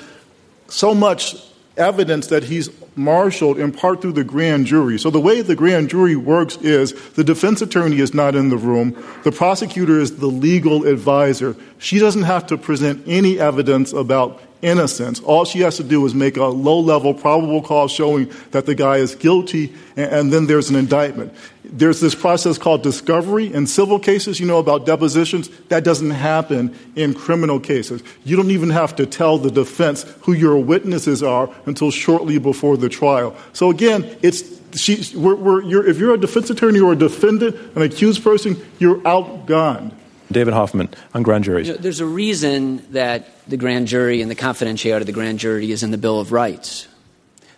[0.67, 1.35] so much
[1.77, 4.99] evidence that he's marshaled in part through the grand jury.
[4.99, 8.57] So the way the grand jury works is the defense attorney is not in the
[8.57, 11.55] room, the prosecutor is the legal advisor.
[11.77, 15.19] She doesn't have to present any evidence about innocence.
[15.21, 18.75] All she has to do is make a low level probable cause showing that the
[18.75, 21.33] guy is guilty, and, and, then there's an indictment.
[21.63, 23.53] There's this process called discovery.
[23.53, 25.49] In civil cases, you know about depositions.
[25.69, 28.03] That doesn't happen in criminal cases.
[28.23, 32.77] You don't even have to tell the defense who your witnesses are until shortly before
[32.77, 33.35] the trial.
[33.53, 37.55] So again, it's she, we're, we're, you're, if you're a defense attorney or a defendant,
[37.75, 39.93] an accused person, you're outgunned.
[40.31, 41.67] David Hoffman on grand juries.
[41.67, 45.39] You know, there's a reason that the grand jury and the confidentiality of the grand
[45.39, 46.87] jury is in the Bill of Rights.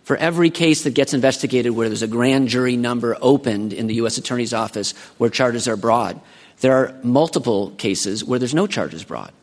[0.03, 3.95] For every case that gets investigated where there's a grand jury number opened in the
[3.95, 4.17] U.S.
[4.17, 6.17] Attorney's Office where charges are brought,
[6.61, 9.33] there are multiple cases where there's no charges brought.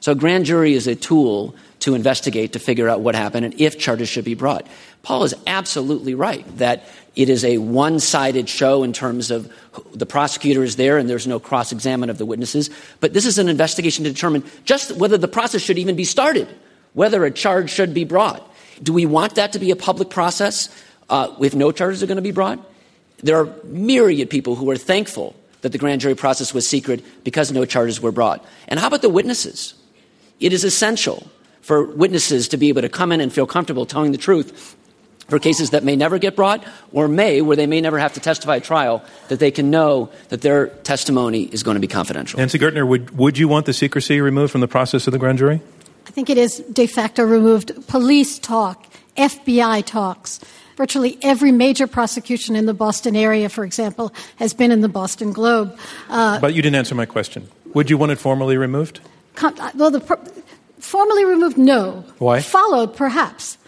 [0.00, 3.60] So a grand jury is a tool to investigate, to figure out what happened, and
[3.60, 4.66] if charges should be brought.
[5.02, 6.84] Paul is absolutely right that
[7.16, 9.52] it is a one sided show in terms of
[9.92, 12.70] the prosecutor is there and there's no cross examination of the witnesses.
[13.00, 16.48] But this is an investigation to determine just whether the process should even be started,
[16.92, 18.44] whether a charge should be brought.
[18.82, 20.68] Do we want that to be a public process
[21.10, 22.60] uh, if no charges are going to be brought?
[23.22, 27.50] There are myriad people who are thankful that the grand jury process was secret because
[27.50, 28.44] no charges were brought.
[28.68, 29.74] And how about the witnesses?
[30.40, 34.12] It is essential for witnesses to be able to come in and feel comfortable telling
[34.12, 34.76] the truth
[35.28, 38.20] for cases that may never get brought or may, where they may never have to
[38.20, 42.38] testify at trial, that they can know that their testimony is going to be confidential.
[42.38, 45.38] Nancy Gertner, would, would you want the secrecy removed from the process of the grand
[45.38, 45.60] jury?
[46.06, 47.86] I think it is de facto removed.
[47.86, 50.40] Police talk, FBI talks.
[50.76, 55.32] Virtually every major prosecution in the Boston area, for example, has been in the Boston
[55.32, 55.76] Globe.
[56.08, 57.48] Uh, but you didn't answer my question.
[57.74, 59.00] Would you want it formally removed?
[59.34, 60.00] Com- well, the,
[60.78, 62.04] formally removed, no.
[62.18, 62.40] Why?
[62.40, 63.58] Followed, perhaps.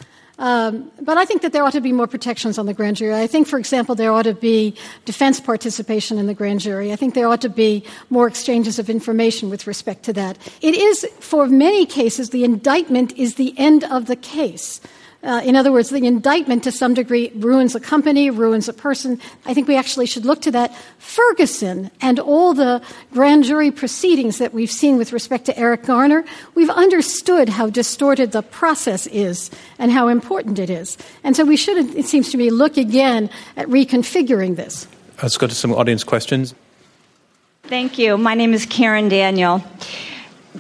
[0.41, 3.15] Um, but I think that there ought to be more protections on the grand jury.
[3.15, 6.93] I think, for example, there ought to be defense participation in the grand jury.
[6.93, 10.39] I think there ought to be more exchanges of information with respect to that.
[10.63, 14.81] It is, for many cases, the indictment is the end of the case.
[15.23, 19.21] Uh, in other words, the indictment to some degree ruins a company, ruins a person.
[19.45, 20.75] I think we actually should look to that.
[20.99, 22.81] Ferguson and all the
[23.13, 28.33] grand jury proceedings that we've seen with respect to Eric Garner, we've understood how distorted
[28.33, 30.97] the process is and how important it is.
[31.23, 34.89] And so we should, it seems to me, look again at reconfiguring this.
[35.23, 36.55] Let's go to some audience questions.
[37.65, 38.17] Thank you.
[38.17, 39.63] My name is Karen Daniel.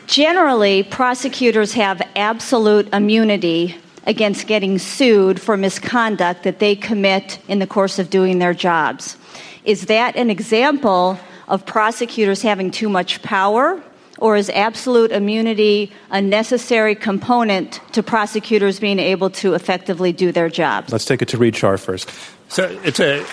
[0.06, 7.66] Generally, prosecutors have absolute immunity against getting sued for misconduct that they commit in the
[7.66, 9.16] course of doing their jobs.
[9.64, 13.82] Is that an example of prosecutors having too much power?
[14.20, 20.48] or is absolute immunity a necessary component to prosecutors being able to effectively do their
[20.48, 20.92] jobs?
[20.92, 22.10] Let's take it to Reid Schar first.
[22.48, 23.24] So it's a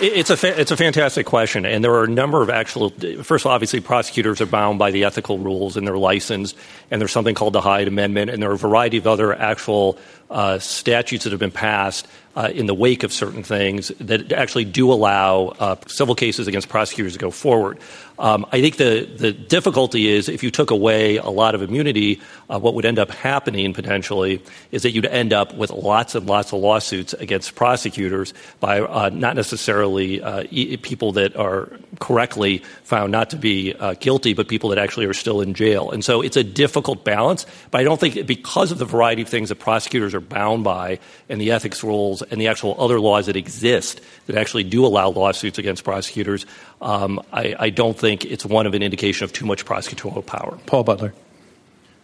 [0.00, 2.90] it's a fa- it's a fantastic question, and there are a number of actual.
[2.90, 6.56] First of all, obviously, prosecutors are bound by the ethical rules and they're licensed,
[6.90, 9.98] and there's something called the Hyde Amendment, and there are a variety of other actual
[10.30, 14.64] uh, statutes that have been passed uh, in the wake of certain things that actually
[14.64, 17.78] do allow uh, civil cases against prosecutors to go forward.
[18.18, 22.20] Um, I think the, the difficulty is if you took away a lot of immunity,
[22.48, 26.26] uh, what would end up happening potentially is that you'd end up with lots and
[26.26, 32.62] lots of lawsuits against prosecutors by uh, not necessarily uh, e- people that are correctly
[32.84, 35.90] found not to be uh, guilty, but people that actually are still in jail.
[35.90, 39.28] And so it's a difficult balance, but I don't think because of the variety of
[39.28, 43.26] things that prosecutors are bound by and the ethics rules and the actual other laws
[43.26, 46.46] that exist that actually do allow lawsuits against prosecutors,
[46.84, 50.58] um, I, I, don't think it's one of an indication of too much prosecutorial power.
[50.66, 51.14] Paul Butler.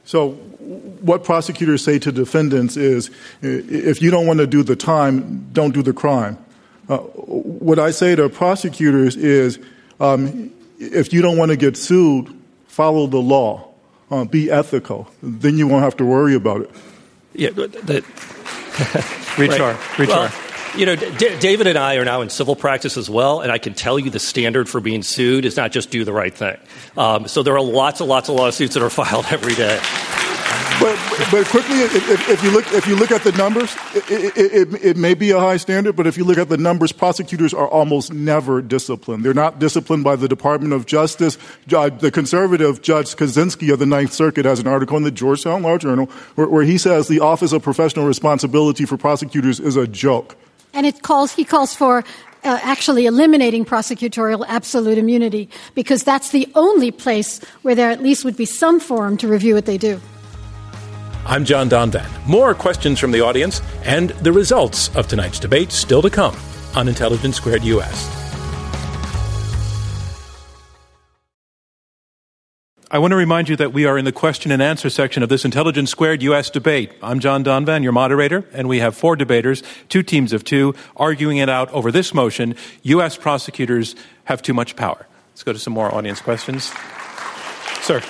[0.07, 3.11] So, what prosecutors say to defendants is
[3.43, 6.39] if you don't want to do the time, don't do the crime.
[6.89, 9.59] Uh, what I say to prosecutors is
[10.01, 12.35] um, if you don't want to get sued,
[12.67, 13.69] follow the law,
[14.11, 15.11] uh, be ethical.
[15.23, 16.71] Then you won't have to worry about it.
[17.35, 18.03] Yeah, the,
[19.39, 19.99] Reid Schar.
[19.99, 20.33] Reid well,
[20.77, 23.59] you know, D- David and I are now in civil practice as well, and I
[23.59, 26.57] can tell you the standard for being sued is not just do the right thing.
[26.97, 29.81] Um, so there are lots and lots of lawsuits that are filed every day.
[30.81, 30.99] But,
[31.31, 34.85] but quickly, if, if, you look, if you look at the numbers, it, it, it,
[34.85, 37.69] it, may be a high standard, but if you look at the numbers, prosecutors are
[37.69, 39.23] almost never disciplined.
[39.23, 41.37] They're not disciplined by the Department of Justice.
[41.67, 45.77] The conservative Judge Kozinski of the Ninth Circuit has an article in the Georgetown Law
[45.77, 50.39] Journal where, where he says the Office of Professional Responsibility for Prosecutors is a joke.
[50.73, 52.05] And it calls, he calls for
[52.45, 58.25] uh, actually eliminating prosecutorial absolute immunity because that's the only place where there at least
[58.25, 60.01] would be some forum to review what they do.
[61.27, 62.09] I'm John Donvan.
[62.27, 66.37] More questions from the audience and the results of tonight's debate still to come
[66.75, 68.20] on Intelligence Squared US.
[72.93, 75.29] I want to remind you that we are in the question and answer section of
[75.29, 76.51] this Intelligence Squared U.S.
[76.51, 76.91] debate.
[77.01, 81.37] I'm John Donvan, your moderator, and we have four debaters, two teams of two, arguing
[81.37, 83.17] it out over this motion U.S.
[83.17, 85.07] prosecutors have too much power.
[85.31, 86.73] Let's go to some more audience questions.
[87.83, 88.03] Sir.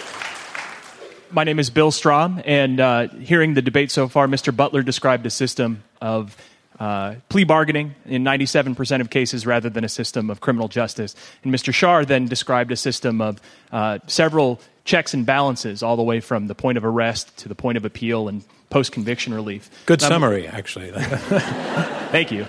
[1.31, 4.57] My name is Bill Strom, and uh, hearing the debate so far, Mr.
[4.57, 6.39] Butler described a system of
[6.81, 11.15] uh, plea bargaining in 97% of cases rather than a system of criminal justice.
[11.45, 11.73] And Mr.
[11.73, 13.39] Schar then described a system of
[13.71, 17.55] uh, several checks and balances all the way from the point of arrest to the
[17.55, 19.69] point of appeal and post conviction relief.
[19.85, 20.91] Good summary, actually.
[20.95, 22.47] Thank you.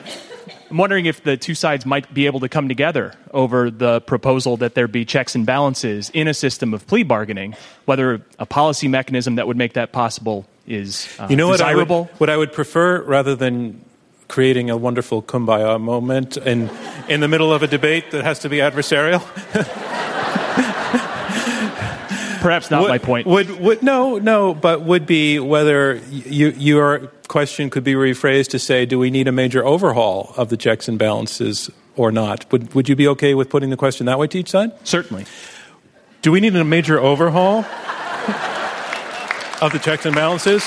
[0.70, 4.56] I'm wondering if the two sides might be able to come together over the proposal
[4.58, 8.88] that there be checks and balances in a system of plea bargaining, whether a policy
[8.88, 12.06] mechanism that would make that possible is uh, you know desirable.
[12.06, 13.84] What I, would, what I would prefer, rather than
[14.32, 16.70] creating a wonderful kumbaya moment in,
[17.10, 19.20] in the middle of a debate that has to be adversarial?
[22.41, 23.28] Perhaps not would, my point.
[23.28, 28.60] Would, would, no, no, but would be whether you, your question could be rephrased to
[28.60, 32.50] say, do we need a major overhaul of the checks and balances or not?
[32.54, 34.72] Would, would you be okay with putting the question that way to each side?
[34.88, 35.26] Certainly.
[36.22, 37.65] Do we need a major overhaul
[39.62, 40.65] of the checks and balances?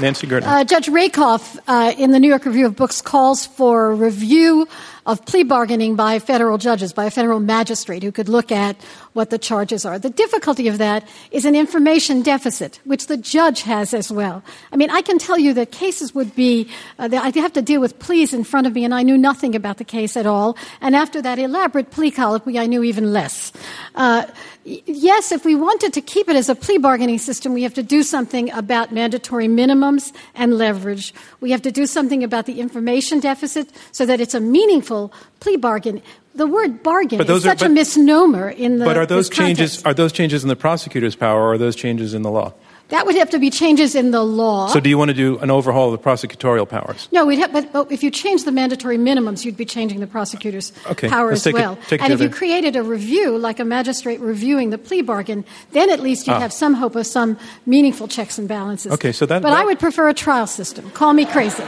[0.00, 0.46] Nancy Gertner.
[0.46, 4.68] Uh, Judge Rakoff uh, in the New York Review of Books calls for review
[5.06, 8.76] of plea bargaining by federal judges, by a federal magistrate who could look at
[9.12, 9.98] what the charges are.
[9.98, 14.42] The difficulty of that is an information deficit, which the judge has as well.
[14.72, 16.68] I mean, I can tell you that cases would be,
[16.98, 19.54] uh, I have to deal with pleas in front of me, and I knew nothing
[19.54, 20.56] about the case at all.
[20.80, 23.52] And after that elaborate plea colloquy, I knew even less.
[23.94, 24.26] Uh,
[24.64, 27.82] yes, if we wanted to keep it as a plea bargaining system, we have to
[27.82, 31.14] do something about mandatory minimums and leverage.
[31.40, 35.56] We have to do something about the information deficit so that it's a meaningful plea
[35.56, 36.02] bargain.
[36.38, 38.84] The word bargain is such are, but, a misnomer in the.
[38.84, 42.14] But are those changes are those changes in the prosecutor's power, or are those changes
[42.14, 42.54] in the law?
[42.90, 44.68] That would have to be changes in the law.
[44.68, 47.08] So, do you want to do an overhaul of the prosecutorial powers?
[47.10, 50.06] No, we'd have, but, but if you change the mandatory minimums, you'd be changing the
[50.06, 51.76] prosecutor's okay, power as well.
[51.90, 55.90] It, and if you created a review, like a magistrate reviewing the plea bargain, then
[55.90, 56.40] at least you'd ah.
[56.40, 57.36] have some hope of some
[57.66, 58.92] meaningful checks and balances.
[58.92, 59.42] Okay, so that.
[59.42, 60.88] But that, I would prefer a trial system.
[60.92, 61.64] Call me crazy.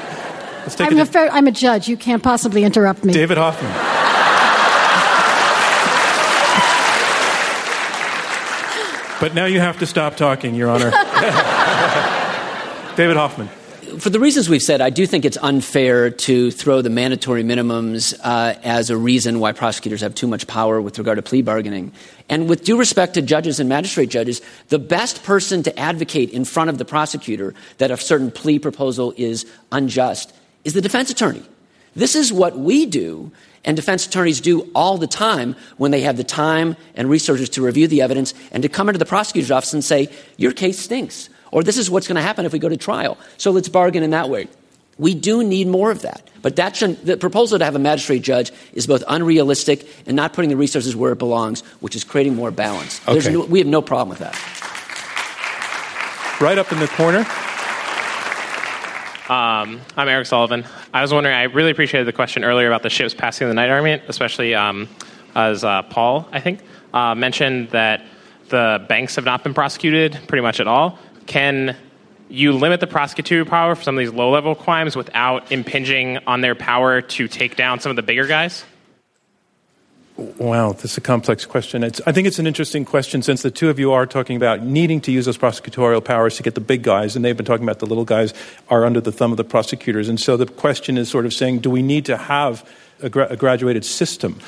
[0.79, 1.89] I'm a, fair, I'm a judge.
[1.89, 3.13] You can't possibly interrupt me.
[3.13, 3.73] David Hoffman.
[9.21, 10.91] But now you have to stop talking, Your Honor.
[12.97, 13.49] David Hoffman.
[13.99, 18.19] for the reasons we've said, I do think it's unfair to throw the mandatory minimums
[18.25, 21.93] uh, as a reason why prosecutors have too much power with regard to plea bargaining.
[22.29, 26.45] And with due respect to judges and magistrate judges, the best person to advocate in
[26.45, 31.43] front of the prosecutor that a certain plea proposal is unjust is the defense attorney.
[31.95, 33.33] This is what we do
[33.65, 37.63] and defense attorneys do all the time when they have the time and resources to
[37.63, 41.29] review the evidence and to come into the prosecutor's office and say, Your case stinks,
[41.51, 43.19] or this is what's going to happen if we go to trial.
[43.37, 44.49] So let's bargain in that way.
[44.99, 46.29] We do need more of that.
[46.43, 50.51] But that the proposal to have a magistrate judge is both unrealistic and not putting
[50.51, 53.01] the resources where it belongs, which is creating more balance.
[53.09, 53.33] Okay.
[53.33, 54.37] No, we have no problem with that.
[56.41, 57.27] Right up in the corner.
[59.31, 60.65] Um, I'm Eric Sullivan.
[60.93, 63.71] I was wondering, I really appreciated the question earlier about the ships passing the night
[63.71, 64.89] army, especially um,
[65.37, 66.63] as uh, Paul, I think,
[66.93, 68.05] uh, mentioned that
[68.49, 70.99] the banks have not been prosecuted pretty much at all.
[71.27, 71.77] Can
[72.29, 76.41] you limit the prosecutorial power for some of these low level crimes without impinging on
[76.41, 78.65] their power to take down some of the bigger guys?
[80.21, 81.83] Wow, this is a complex question.
[81.83, 84.63] It's, I think it's an interesting question since the two of you are talking about
[84.63, 87.65] needing to use those prosecutorial powers to get the big guys, and they've been talking
[87.65, 88.35] about the little guys
[88.69, 90.11] are under the thumb of the prosecutors.
[90.11, 92.69] And so the question is sort of saying, do we need to have
[93.01, 94.39] a, gra- a graduated system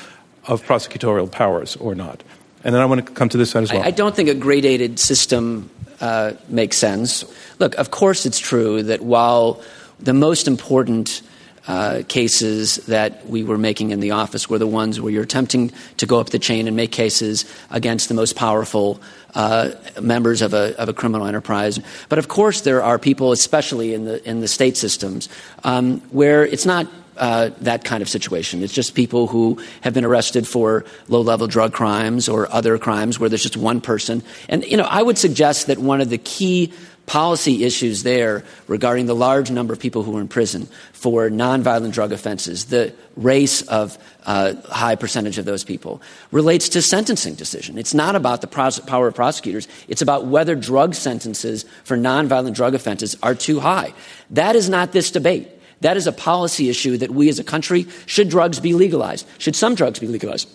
[0.45, 2.23] of prosecutorial powers or not?
[2.63, 3.81] And then I want to come to this side as well.
[3.81, 5.71] I, I don't think a gradated system
[6.01, 7.25] uh, makes sense.
[7.57, 9.59] Look, of course, it's true that while
[9.99, 11.23] the most important
[11.67, 15.71] uh, cases that we were making in the office were the ones where you're attempting
[15.97, 18.99] to go up the chain and make cases against the most powerful
[19.33, 21.79] uh, members of a, of a, criminal enterprise.
[22.09, 25.29] But of course, there are people, especially in the in the state systems,
[25.63, 26.87] um, where it's not.
[27.15, 28.63] Uh, that kind of situation.
[28.63, 33.19] It's just people who have been arrested for low level drug crimes or other crimes
[33.19, 34.23] where there's just one person.
[34.49, 36.73] And, you know, I would suggest that one of the key
[37.05, 41.91] policy issues there regarding the large number of people who are in prison for nonviolent
[41.91, 46.01] drug offenses, the race of uh, high percentage of those people,
[46.31, 47.77] relates to sentencing decision.
[47.77, 49.67] It's not about the pros- power of prosecutors.
[49.87, 53.93] It's about whether drug sentences for nonviolent drug offenses are too high.
[54.29, 55.49] That is not this debate.
[55.81, 59.27] That is a policy issue that we as a country should drugs be legalized?
[59.37, 60.47] Should some drugs be legalized?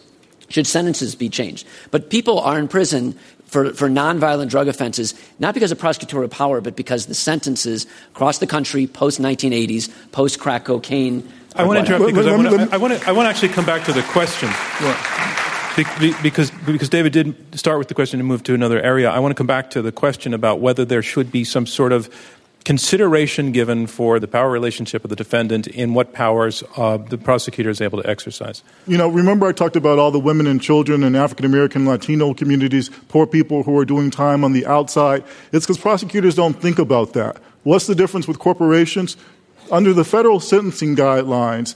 [0.48, 1.66] Should sentences be changed?
[1.90, 3.18] But people are in prison
[3.48, 8.38] for, for nonviolent drug offenses, not because of prosecutorial power, but because the sentences across
[8.38, 11.26] the country post 1980s, post crack cocaine.
[11.56, 13.48] I want to interrupt because I want to, I want to, I want to actually
[13.48, 14.50] come back to the question.
[16.22, 19.10] because, because David did start with the question and move to another area.
[19.10, 21.92] I want to come back to the question about whether there should be some sort
[21.92, 22.10] of
[22.68, 27.70] consideration given for the power relationship of the defendant in what powers uh, the prosecutor
[27.70, 28.62] is able to exercise.
[28.86, 32.34] You know, remember I talked about all the women and children and African American, Latino
[32.34, 35.24] communities, poor people who are doing time on the outside.
[35.50, 37.38] It's because prosecutors don't think about that.
[37.62, 39.16] What's the difference with corporations?
[39.70, 41.74] Under the federal sentencing guidelines,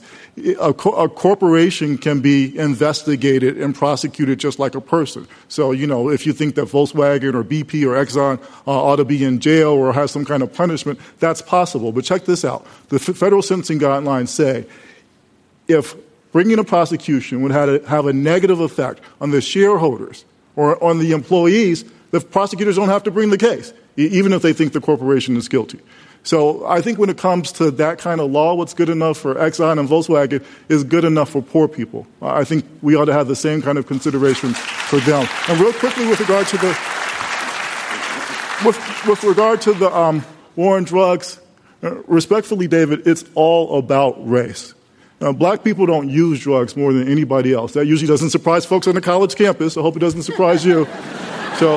[0.61, 5.29] a, co- a, corporation can be investigated and prosecuted just like a person.
[5.49, 9.05] So, you know, if you think that Volkswagen or BP or Exxon uh, ought to
[9.05, 11.93] be in jail or have some kind of punishment, that's possible.
[11.93, 12.67] But check this out.
[12.89, 14.67] The f- federal sentencing guidelines say
[15.69, 15.95] if
[16.33, 20.25] bringing a prosecution would have a, have a negative effect on the shareholders
[20.57, 24.53] or on the employees, the prosecutors don't have to bring the case, even if they
[24.53, 25.81] think the corporation is guilty.
[26.25, 29.35] So I think when it comes to that kind of law, what's good enough for
[29.35, 32.07] Exxon and Volkswagen is good enough for poor people.
[32.21, 35.27] I think we ought to have the same kind of consideration for them.
[35.49, 36.79] And real quickly, with regard to the
[38.65, 41.41] with, with regard to the um, war on drugs,
[41.83, 44.75] uh, respectfully, David, it's all about race.
[45.21, 47.73] Now, black people don't use drugs more than anybody else.
[47.73, 49.77] That usually doesn't surprise folks on the college campus.
[49.77, 50.87] I hope it doesn't surprise you.
[51.59, 51.77] So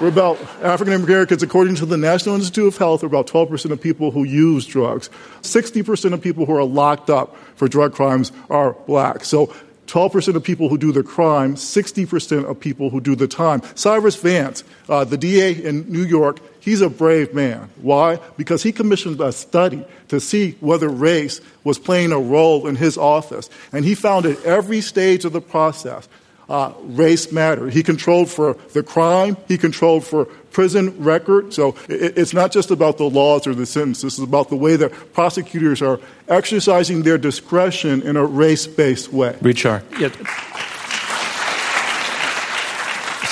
[0.00, 3.80] we're about African Americans, according to the National Institute of Health, are about 12% of
[3.80, 5.10] people who use drugs.
[5.42, 9.24] 60% of people who are locked up for drug crimes are black.
[9.24, 9.54] So
[9.86, 13.62] 12% of people who do the crime, 60% of people who do the time.
[13.74, 17.70] Cyrus Vance, uh, the DA in New York, he's a brave man.
[17.76, 18.18] Why?
[18.36, 22.96] Because he commissioned a study to see whether race was playing a role in his
[22.96, 23.50] office.
[23.72, 26.08] And he found at every stage of the process
[26.48, 27.72] uh, race mattered.
[27.72, 31.52] He controlled for the crime, he controlled for prison record.
[31.52, 34.56] So it, it's not just about the laws or the sentence, this is about the
[34.56, 39.36] way that prosecutors are exercising their discretion in a race based way.
[39.40, 39.82] Richard.
[39.98, 40.10] Yeah.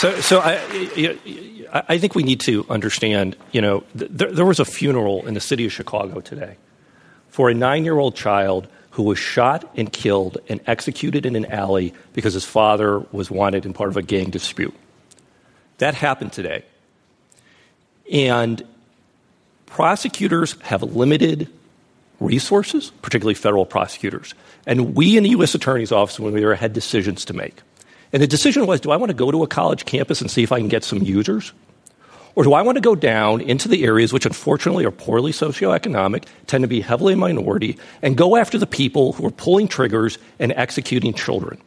[0.02, 0.58] So, so I,
[1.72, 5.40] I think we need to understand, you know, th- there was a funeral in the
[5.40, 6.56] city of Chicago today
[7.28, 11.46] for a nine year old child who was shot and killed and executed in an
[11.46, 14.74] alley because his father was wanted in part of a gang dispute.
[15.78, 16.64] That happened today.
[18.10, 18.62] And
[19.66, 21.48] prosecutors have limited
[22.20, 24.34] resources, particularly federal prosecutors.
[24.66, 25.54] And we in the U.S.
[25.54, 27.62] Attorney's Office, when we were, had decisions to make.
[28.12, 30.42] And the decision was do I want to go to a college campus and see
[30.42, 31.52] if I can get some users?
[32.34, 36.24] Or do I want to go down into the areas which unfortunately are poorly socioeconomic,
[36.46, 40.52] tend to be heavily minority, and go after the people who are pulling triggers and
[40.52, 41.60] executing children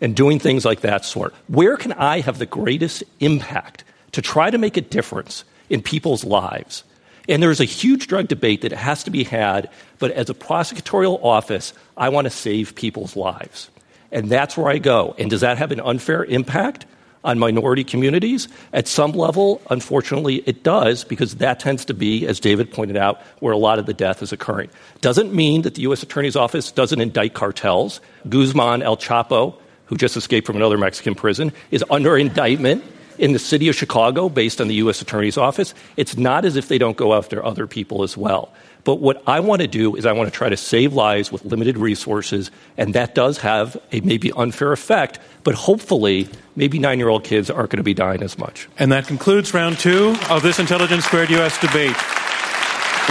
[0.00, 1.34] and doing things like that sort?
[1.48, 6.24] Where can I have the greatest impact to try to make a difference in people's
[6.24, 6.84] lives?
[7.28, 11.22] And there's a huge drug debate that has to be had, but as a prosecutorial
[11.22, 13.70] office, I want to save people's lives.
[14.10, 15.14] And that's where I go.
[15.18, 16.84] And does that have an unfair impact
[17.24, 18.48] on minority communities?
[18.72, 23.20] At some level, unfortunately, it does, because that tends to be, as David pointed out,
[23.40, 24.70] where a lot of the death is occurring.
[25.00, 26.02] Doesn't mean that the U.S.
[26.02, 28.00] Attorney's Office doesn't indict cartels.
[28.28, 29.54] Guzman El Chapo,
[29.86, 32.84] who just escaped from another Mexican prison, is under indictment
[33.18, 35.02] in the city of Chicago based on the U.S.
[35.02, 35.74] Attorney's Office.
[35.96, 38.52] It's not as if they don't go after other people as well.
[38.84, 41.44] But what I want to do is I want to try to save lives with
[41.44, 47.08] limited resources, and that does have a maybe unfair effect, but hopefully, maybe nine year
[47.08, 48.68] old kids aren't going to be dying as much.
[48.78, 51.60] And that concludes round two of this Intelligence Squared U.S.
[51.60, 51.96] debate,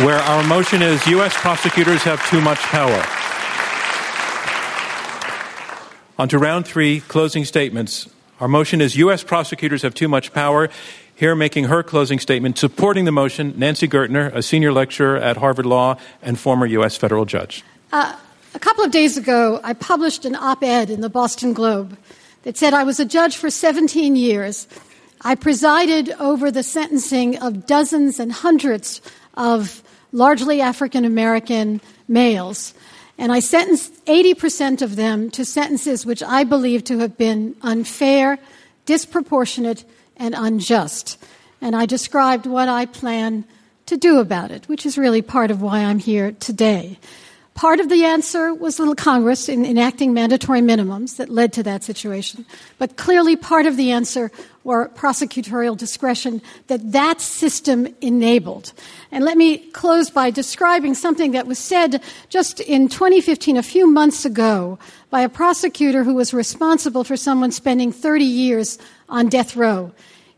[0.05, 1.33] where our motion is U.S.
[1.35, 3.03] prosecutors have too much power.
[6.19, 8.09] On to round three, closing statements.
[8.41, 9.23] Our motion is U.S.
[9.23, 10.69] prosecutors have too much power.
[11.21, 15.67] Here, making her closing statement, supporting the motion, Nancy Gertner, a senior lecturer at Harvard
[15.67, 16.97] Law and former U.S.
[16.97, 17.63] federal judge.
[17.93, 18.17] Uh,
[18.55, 21.95] a couple of days ago, I published an op ed in the Boston Globe
[22.41, 24.67] that said I was a judge for 17 years.
[25.21, 28.99] I presided over the sentencing of dozens and hundreds
[29.35, 32.73] of largely African American males.
[33.19, 38.39] And I sentenced 80% of them to sentences which I believe to have been unfair,
[38.87, 39.85] disproportionate,
[40.21, 41.17] and unjust.
[41.59, 43.43] And I described what I plan
[43.87, 46.99] to do about it, which is really part of why I'm here today.
[47.53, 51.83] Part of the answer was little Congress in enacting mandatory minimums that led to that
[51.83, 52.45] situation.
[52.77, 54.31] But clearly, part of the answer
[54.63, 58.71] were prosecutorial discretion that that system enabled.
[59.11, 63.85] And let me close by describing something that was said just in 2015, a few
[63.85, 69.57] months ago, by a prosecutor who was responsible for someone spending 30 years on death
[69.57, 69.91] row.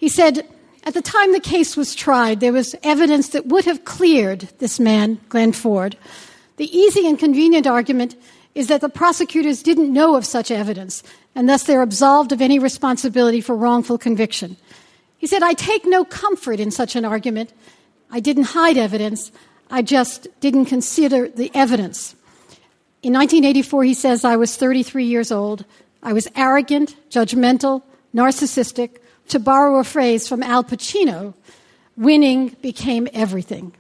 [0.04, 0.46] He said,
[0.84, 4.78] at the time the case was tried, there was evidence that would have cleared this
[4.78, 5.96] man, Glenn Ford.
[6.58, 8.18] The easy and convenient argument
[8.54, 11.04] is that the prosecutors didn't know of such evidence,
[11.36, 14.58] and thus they're absolved of any responsibility for wrongful conviction.
[15.20, 17.54] He said, I take no comfort in such an argument.
[18.12, 19.32] I didn't hide evidence,
[19.72, 22.14] I just didn't consider the evidence.
[23.04, 25.64] In 1984, he says, I was 33 years old.
[26.04, 27.84] I was arrogant, judgmental,
[28.14, 28.98] narcissistic,
[29.30, 31.34] to borrow a phrase from Al Pacino,
[31.98, 33.74] winning became everything.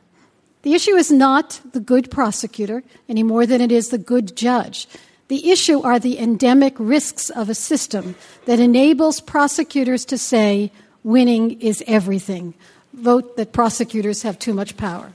[0.63, 4.87] The issue is not the good prosecutor any more than it is the good judge.
[5.27, 8.15] The issue are the endemic risks of a system
[8.45, 10.71] that enables prosecutors to say
[11.03, 12.53] winning is everything.
[12.93, 15.11] Vote that prosecutors have too much power.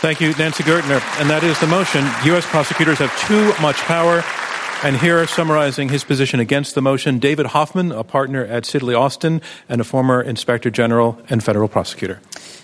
[0.00, 1.00] Thank you, Nancy Gertner.
[1.20, 2.02] And that is the motion.
[2.24, 2.44] U.S.
[2.46, 4.24] prosecutors have too much power.
[4.84, 9.40] And here, summarizing his position against the motion, David Hoffman, a partner at Sidley Austin
[9.68, 12.18] and a former inspector general and federal prosecutor.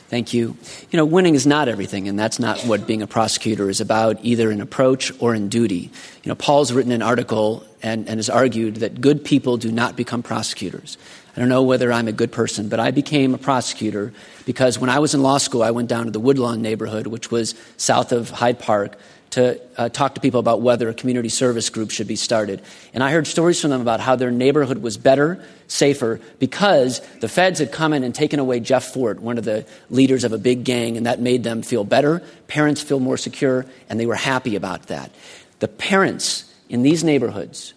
[0.08, 0.56] Thank you.
[0.90, 4.18] You know, winning is not everything, and that's not what being a prosecutor is about,
[4.24, 5.92] either in approach or in duty.
[6.24, 9.94] You know, Paul's written an article and, and has argued that good people do not
[9.94, 10.98] become prosecutors.
[11.36, 14.12] I don't know whether I'm a good person, but I became a prosecutor
[14.44, 17.30] because when I was in law school, I went down to the Woodlawn neighborhood, which
[17.30, 18.98] was south of Hyde Park,
[19.30, 22.62] to uh, talk to people about whether a community service group should be started.
[22.94, 27.28] And I heard stories from them about how their neighborhood was better, safer, because the
[27.28, 30.38] feds had come in and taken away Jeff Fort, one of the leaders of a
[30.38, 32.22] big gang, and that made them feel better.
[32.46, 35.10] Parents feel more secure, and they were happy about that.
[35.58, 37.74] The parents in these neighborhoods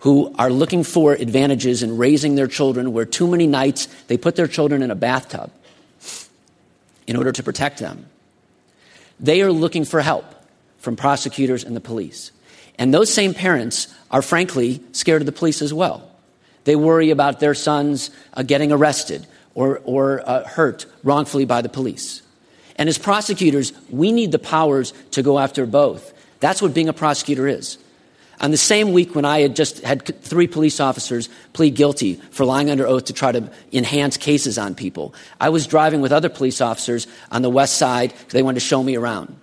[0.00, 4.36] who are looking for advantages in raising their children, where too many nights they put
[4.36, 5.50] their children in a bathtub
[7.08, 8.06] in order to protect them,
[9.18, 10.35] they are looking for help
[10.86, 12.30] from prosecutors and the police.
[12.78, 16.08] And those same parents are frankly scared of the police as well.
[16.62, 19.26] They worry about their sons uh, getting arrested
[19.56, 22.22] or, or uh, hurt wrongfully by the police.
[22.76, 26.14] And as prosecutors, we need the powers to go after both.
[26.38, 27.78] That's what being a prosecutor is.
[28.40, 32.44] On the same week when I had just had three police officers plead guilty for
[32.44, 36.28] lying under oath to try to enhance cases on people, I was driving with other
[36.28, 39.34] police officers on the west side because they wanted to show me around.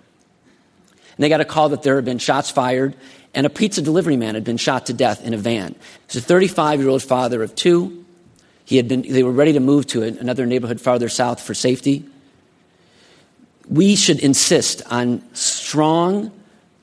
[1.16, 2.94] And they got a call that there had been shots fired
[3.34, 5.74] and a pizza delivery man had been shot to death in a van.
[6.06, 8.04] He's a 35 year old father of two.
[8.64, 12.04] He had been, they were ready to move to another neighborhood farther south for safety.
[13.68, 16.30] we should insist on strong,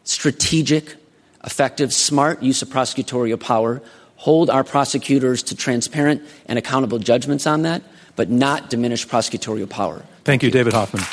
[0.03, 0.95] strategic,
[1.43, 3.81] effective, smart use of prosecutorial power,
[4.15, 7.81] hold our prosecutors to transparent and accountable judgments on that,
[8.15, 10.03] but not diminish prosecutorial power.
[10.23, 11.03] Thank you, David Hoffman.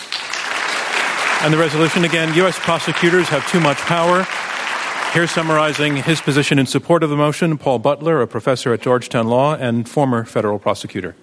[1.41, 2.59] And the resolution again U.S.
[2.59, 4.27] prosecutors have too much power.
[5.13, 9.29] Here summarizing his position in support of the motion, Paul Butler, a professor at Georgetown
[9.29, 11.15] Law and former federal prosecutor.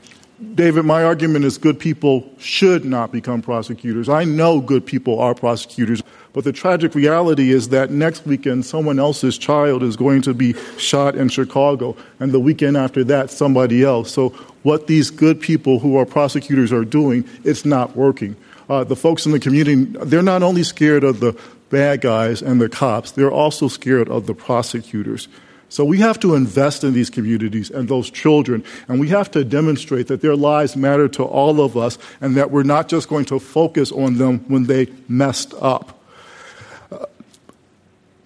[0.53, 4.07] David, my argument is good people should not become prosecutors.
[4.07, 6.01] I know good people are prosecutors,
[6.31, 10.53] but the tragic reality is that next weekend someone else's child is going to be
[10.77, 14.13] shot in Chicago, and the weekend after that, somebody else.
[14.13, 14.29] So,
[14.63, 18.37] what these good people who are prosecutors are doing, it's not working.
[18.69, 21.39] Uh, the folks in the community, they're not only scared of the
[21.69, 25.27] bad guys and the cops, they're also scared of the prosecutors.
[25.69, 29.43] So we have to invest in these communities and those children, and we have to
[29.43, 33.25] demonstrate that their lives matter to all of us and that we're not just going
[33.25, 35.99] to focus on them when they messed up.
[36.91, 37.05] Uh,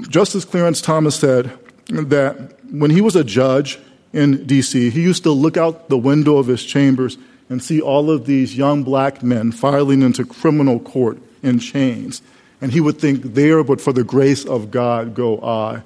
[0.09, 1.51] Justice Clarence Thomas said
[1.87, 3.79] that when he was a judge
[4.13, 7.17] in D.C., he used to look out the window of his chambers
[7.49, 12.21] and see all of these young black men filing into criminal court in chains.
[12.61, 15.81] And he would think, there, but for the grace of God go I.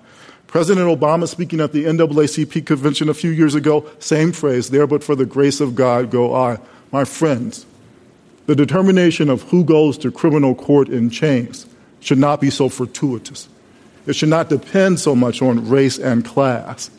[0.48, 5.04] President Obama, speaking at the NAACP convention a few years ago, same phrase, there, but
[5.04, 6.60] for the grace of God go I.
[6.92, 7.66] My friends,
[8.46, 11.66] the determination of who goes to criminal court in chains
[12.02, 13.48] should not be so fortuitous.
[14.06, 16.92] It should not depend so much on race and class.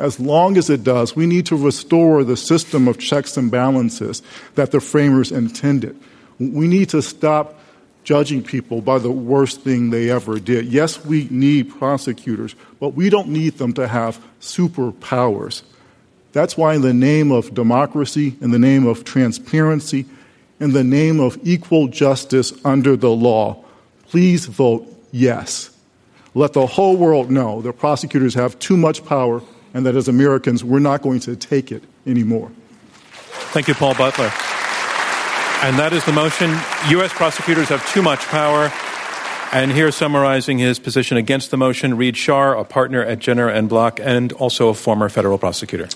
[0.00, 4.22] As long as it does, we need to restore the system of checks and balances
[4.54, 5.94] that the framers intended.
[6.38, 7.60] We need to stop
[8.02, 10.64] judging people by the worst thing they ever did.
[10.64, 15.62] Yes, we need prosecutors, but we don't need them to have superpowers.
[16.32, 20.06] That's why, in the name of democracy, in the name of transparency,
[20.60, 23.62] in the name of equal justice under the law,
[24.08, 25.76] please vote yes.
[26.34, 29.42] Let the whole world know that prosecutors have too much power
[29.74, 32.50] and that as Americans, we're not going to take it anymore.
[33.52, 34.30] Thank you, Paul Butler.
[35.62, 36.50] And that is the motion.
[36.90, 37.12] U.S.
[37.12, 38.72] prosecutors have too much power.
[39.52, 43.68] And here summarizing his position against the motion, Reid Schar, a partner at Jenner and
[43.68, 45.88] Block and also a former federal prosecutor.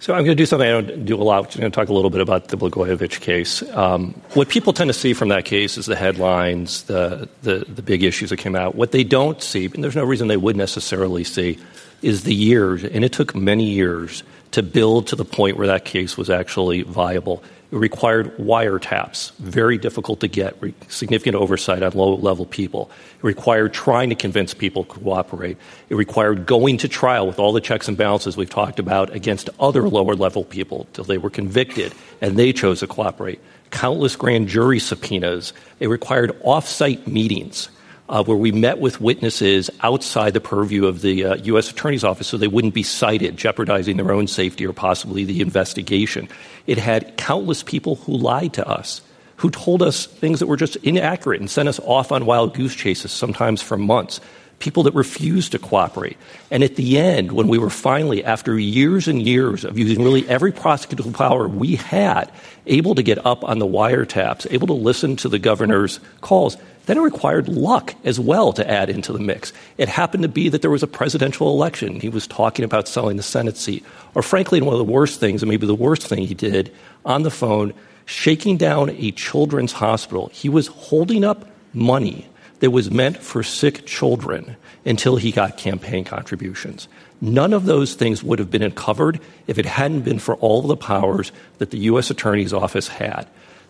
[0.00, 1.54] So I'm going to do something I don't do a lot.
[1.54, 3.62] I'm going to talk a little bit about the Blagojevich case.
[3.74, 7.82] Um, what people tend to see from that case is the headlines, the, the, the
[7.82, 8.74] big issues that came out.
[8.74, 11.58] What they don't see, and there's no reason they would necessarily see,
[12.02, 14.22] is the years, and it took many years
[14.52, 17.42] to build to the point where that case was actually viable.
[17.70, 20.56] It required wiretaps, very difficult to get,
[20.88, 22.90] significant oversight on low level people.
[23.18, 25.58] It required trying to convince people to cooperate.
[25.90, 29.50] It required going to trial with all the checks and balances we've talked about against
[29.60, 31.92] other lower level people till they were convicted
[32.22, 33.40] and they chose to cooperate.
[33.70, 35.52] Countless grand jury subpoenas.
[35.78, 37.68] It required off site meetings
[38.08, 41.70] where we met with witnesses outside the purview of the uh, U.S.
[41.70, 46.28] Attorney's Office so they wouldn't be cited, jeopardizing their own safety or possibly the investigation.
[46.66, 49.02] It had countless people who lied to us,
[49.36, 52.74] who told us things that were just inaccurate and sent us off on wild goose
[52.74, 54.20] chases, sometimes for months.
[54.58, 56.16] People that refused to cooperate.
[56.50, 60.28] And at the end, when we were finally, after years and years of using really
[60.28, 62.32] every prosecutorial power we had,
[62.66, 66.56] able to get up on the wiretaps, able to listen to the governor's calls,
[66.88, 69.52] then it required luck as well to add into the mix.
[69.76, 72.00] It happened to be that there was a presidential election.
[72.00, 73.84] He was talking about selling the Senate seat.
[74.14, 76.74] Or, frankly, one of the worst things, and maybe the worst thing he did
[77.04, 77.74] on the phone,
[78.06, 80.30] shaking down a children's hospital.
[80.32, 82.26] He was holding up money
[82.60, 86.88] that was meant for sick children until he got campaign contributions.
[87.20, 90.76] None of those things would have been uncovered if it hadn't been for all the
[90.76, 92.10] powers that the U.S.
[92.10, 93.28] Attorney's Office had.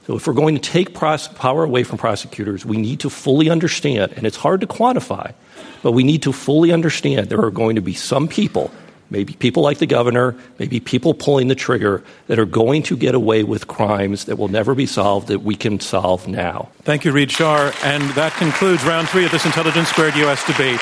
[0.09, 4.15] So if we're going to take power away from prosecutors, we need to fully understand,
[4.17, 5.35] and it's hard to quantify,
[5.83, 8.71] but we need to fully understand there are going to be some people,
[9.11, 13.15] maybe people like the governor, maybe people pulling the trigger, that are going to get
[13.15, 16.71] away with crimes that will never be solved that we can solve now.
[16.85, 17.75] Thank you, Reid Schar.
[17.85, 20.43] And that concludes round three of this Intelligence Squared U.S.
[20.47, 20.81] debate,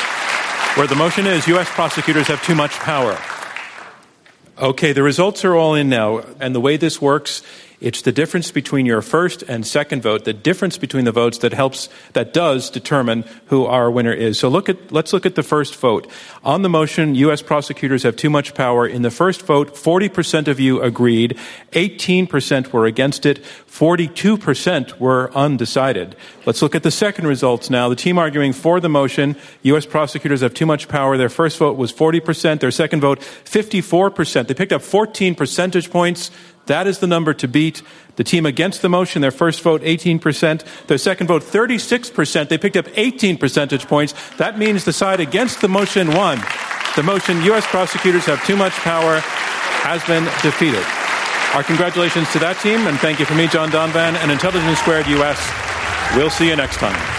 [0.77, 1.69] where the motion is U.S.
[1.71, 3.19] prosecutors have too much power.
[4.57, 7.43] Okay, the results are all in now, and the way this works
[7.79, 11.53] it's the difference between your first and second vote, the difference between the votes that
[11.53, 14.39] helps, that does determine who our winner is.
[14.39, 16.11] So look at, let's look at the first vote.
[16.43, 17.43] On the motion, U.S.
[17.43, 18.87] prosecutors have too much power.
[18.87, 21.39] In the first vote, 40% of you agreed,
[21.73, 26.17] 18% were against it, 42% were undecided.
[26.47, 27.91] Let's look at the second results now.
[27.91, 29.85] The team arguing for the motion, U.S.
[29.85, 31.19] prosecutors have too much power.
[31.19, 34.47] Their first vote was 40%, their second vote, 54%.
[34.47, 36.31] They picked up 14 percentage points
[36.67, 37.83] That is the number to beat.
[38.17, 40.87] The team against the motion, their first vote, 18%.
[40.87, 42.49] Their second vote, 36%.
[42.49, 44.15] They picked up 18 percentage points.
[44.37, 46.41] That means the side against the motion won.
[46.97, 47.67] The motion, U.S.
[47.67, 50.85] prosecutors have too much power, has been defeated.
[51.55, 55.07] Our congratulations to that team, and thank you from me, John Donvan, and Intelligence Squared
[55.07, 55.39] U.S.
[56.17, 57.16] We'll see you next time.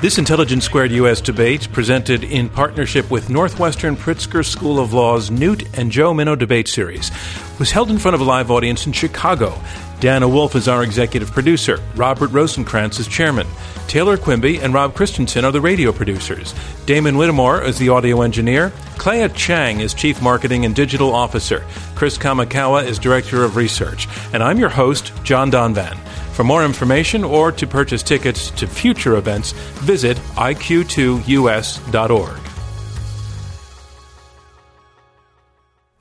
[0.00, 1.20] This Intelligence Squared U.S.
[1.20, 6.68] debate, presented in partnership with Northwestern Pritzker School of Law's Newt and Jo Minow debate
[6.68, 7.10] series,
[7.58, 9.60] was held in front of a live audience in Chicago.
[9.98, 11.80] Dana Wolfe is our executive producer.
[11.96, 13.48] Robert Rosenkrantz is chairman.
[13.88, 16.54] Taylor Quimby and Rob Christensen are the radio producers.
[16.86, 18.72] Damon Whittemore is the audio engineer.
[18.98, 21.64] Clea Chang is chief marketing and digital officer.
[21.96, 24.06] Chris Kamakawa is director of research.
[24.32, 25.98] And I'm your host, John Donvan.
[26.38, 29.50] For more information or to purchase tickets to future events,
[29.82, 32.47] visit iq2us.org.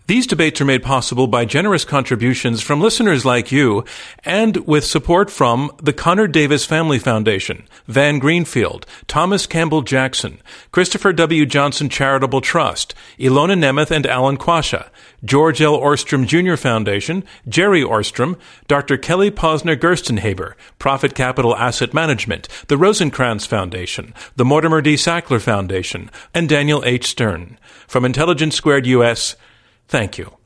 [0.07, 3.83] These debates are made possible by generous contributions from listeners like you
[4.23, 10.41] and with support from the Connor Davis Family Foundation, Van Greenfield, Thomas Campbell Jackson,
[10.71, 11.45] Christopher W.
[11.45, 14.87] Johnson Charitable Trust, Ilona Nemeth and Alan Quasha,
[15.25, 15.77] George L.
[15.77, 16.55] Ohrstrom Jr.
[16.55, 18.39] Foundation, Jerry Ohrstrom,
[18.69, 18.95] Dr.
[18.95, 24.93] Kelly Posner Gerstenhaber, Profit Capital Asset Management, the Rosenkrantz Foundation, the Mortimer D.
[24.93, 27.07] Sackler Foundation, and Daniel H.
[27.07, 27.57] Stern.
[27.89, 29.35] From Intelligence Squared US,
[29.87, 30.36] thank you.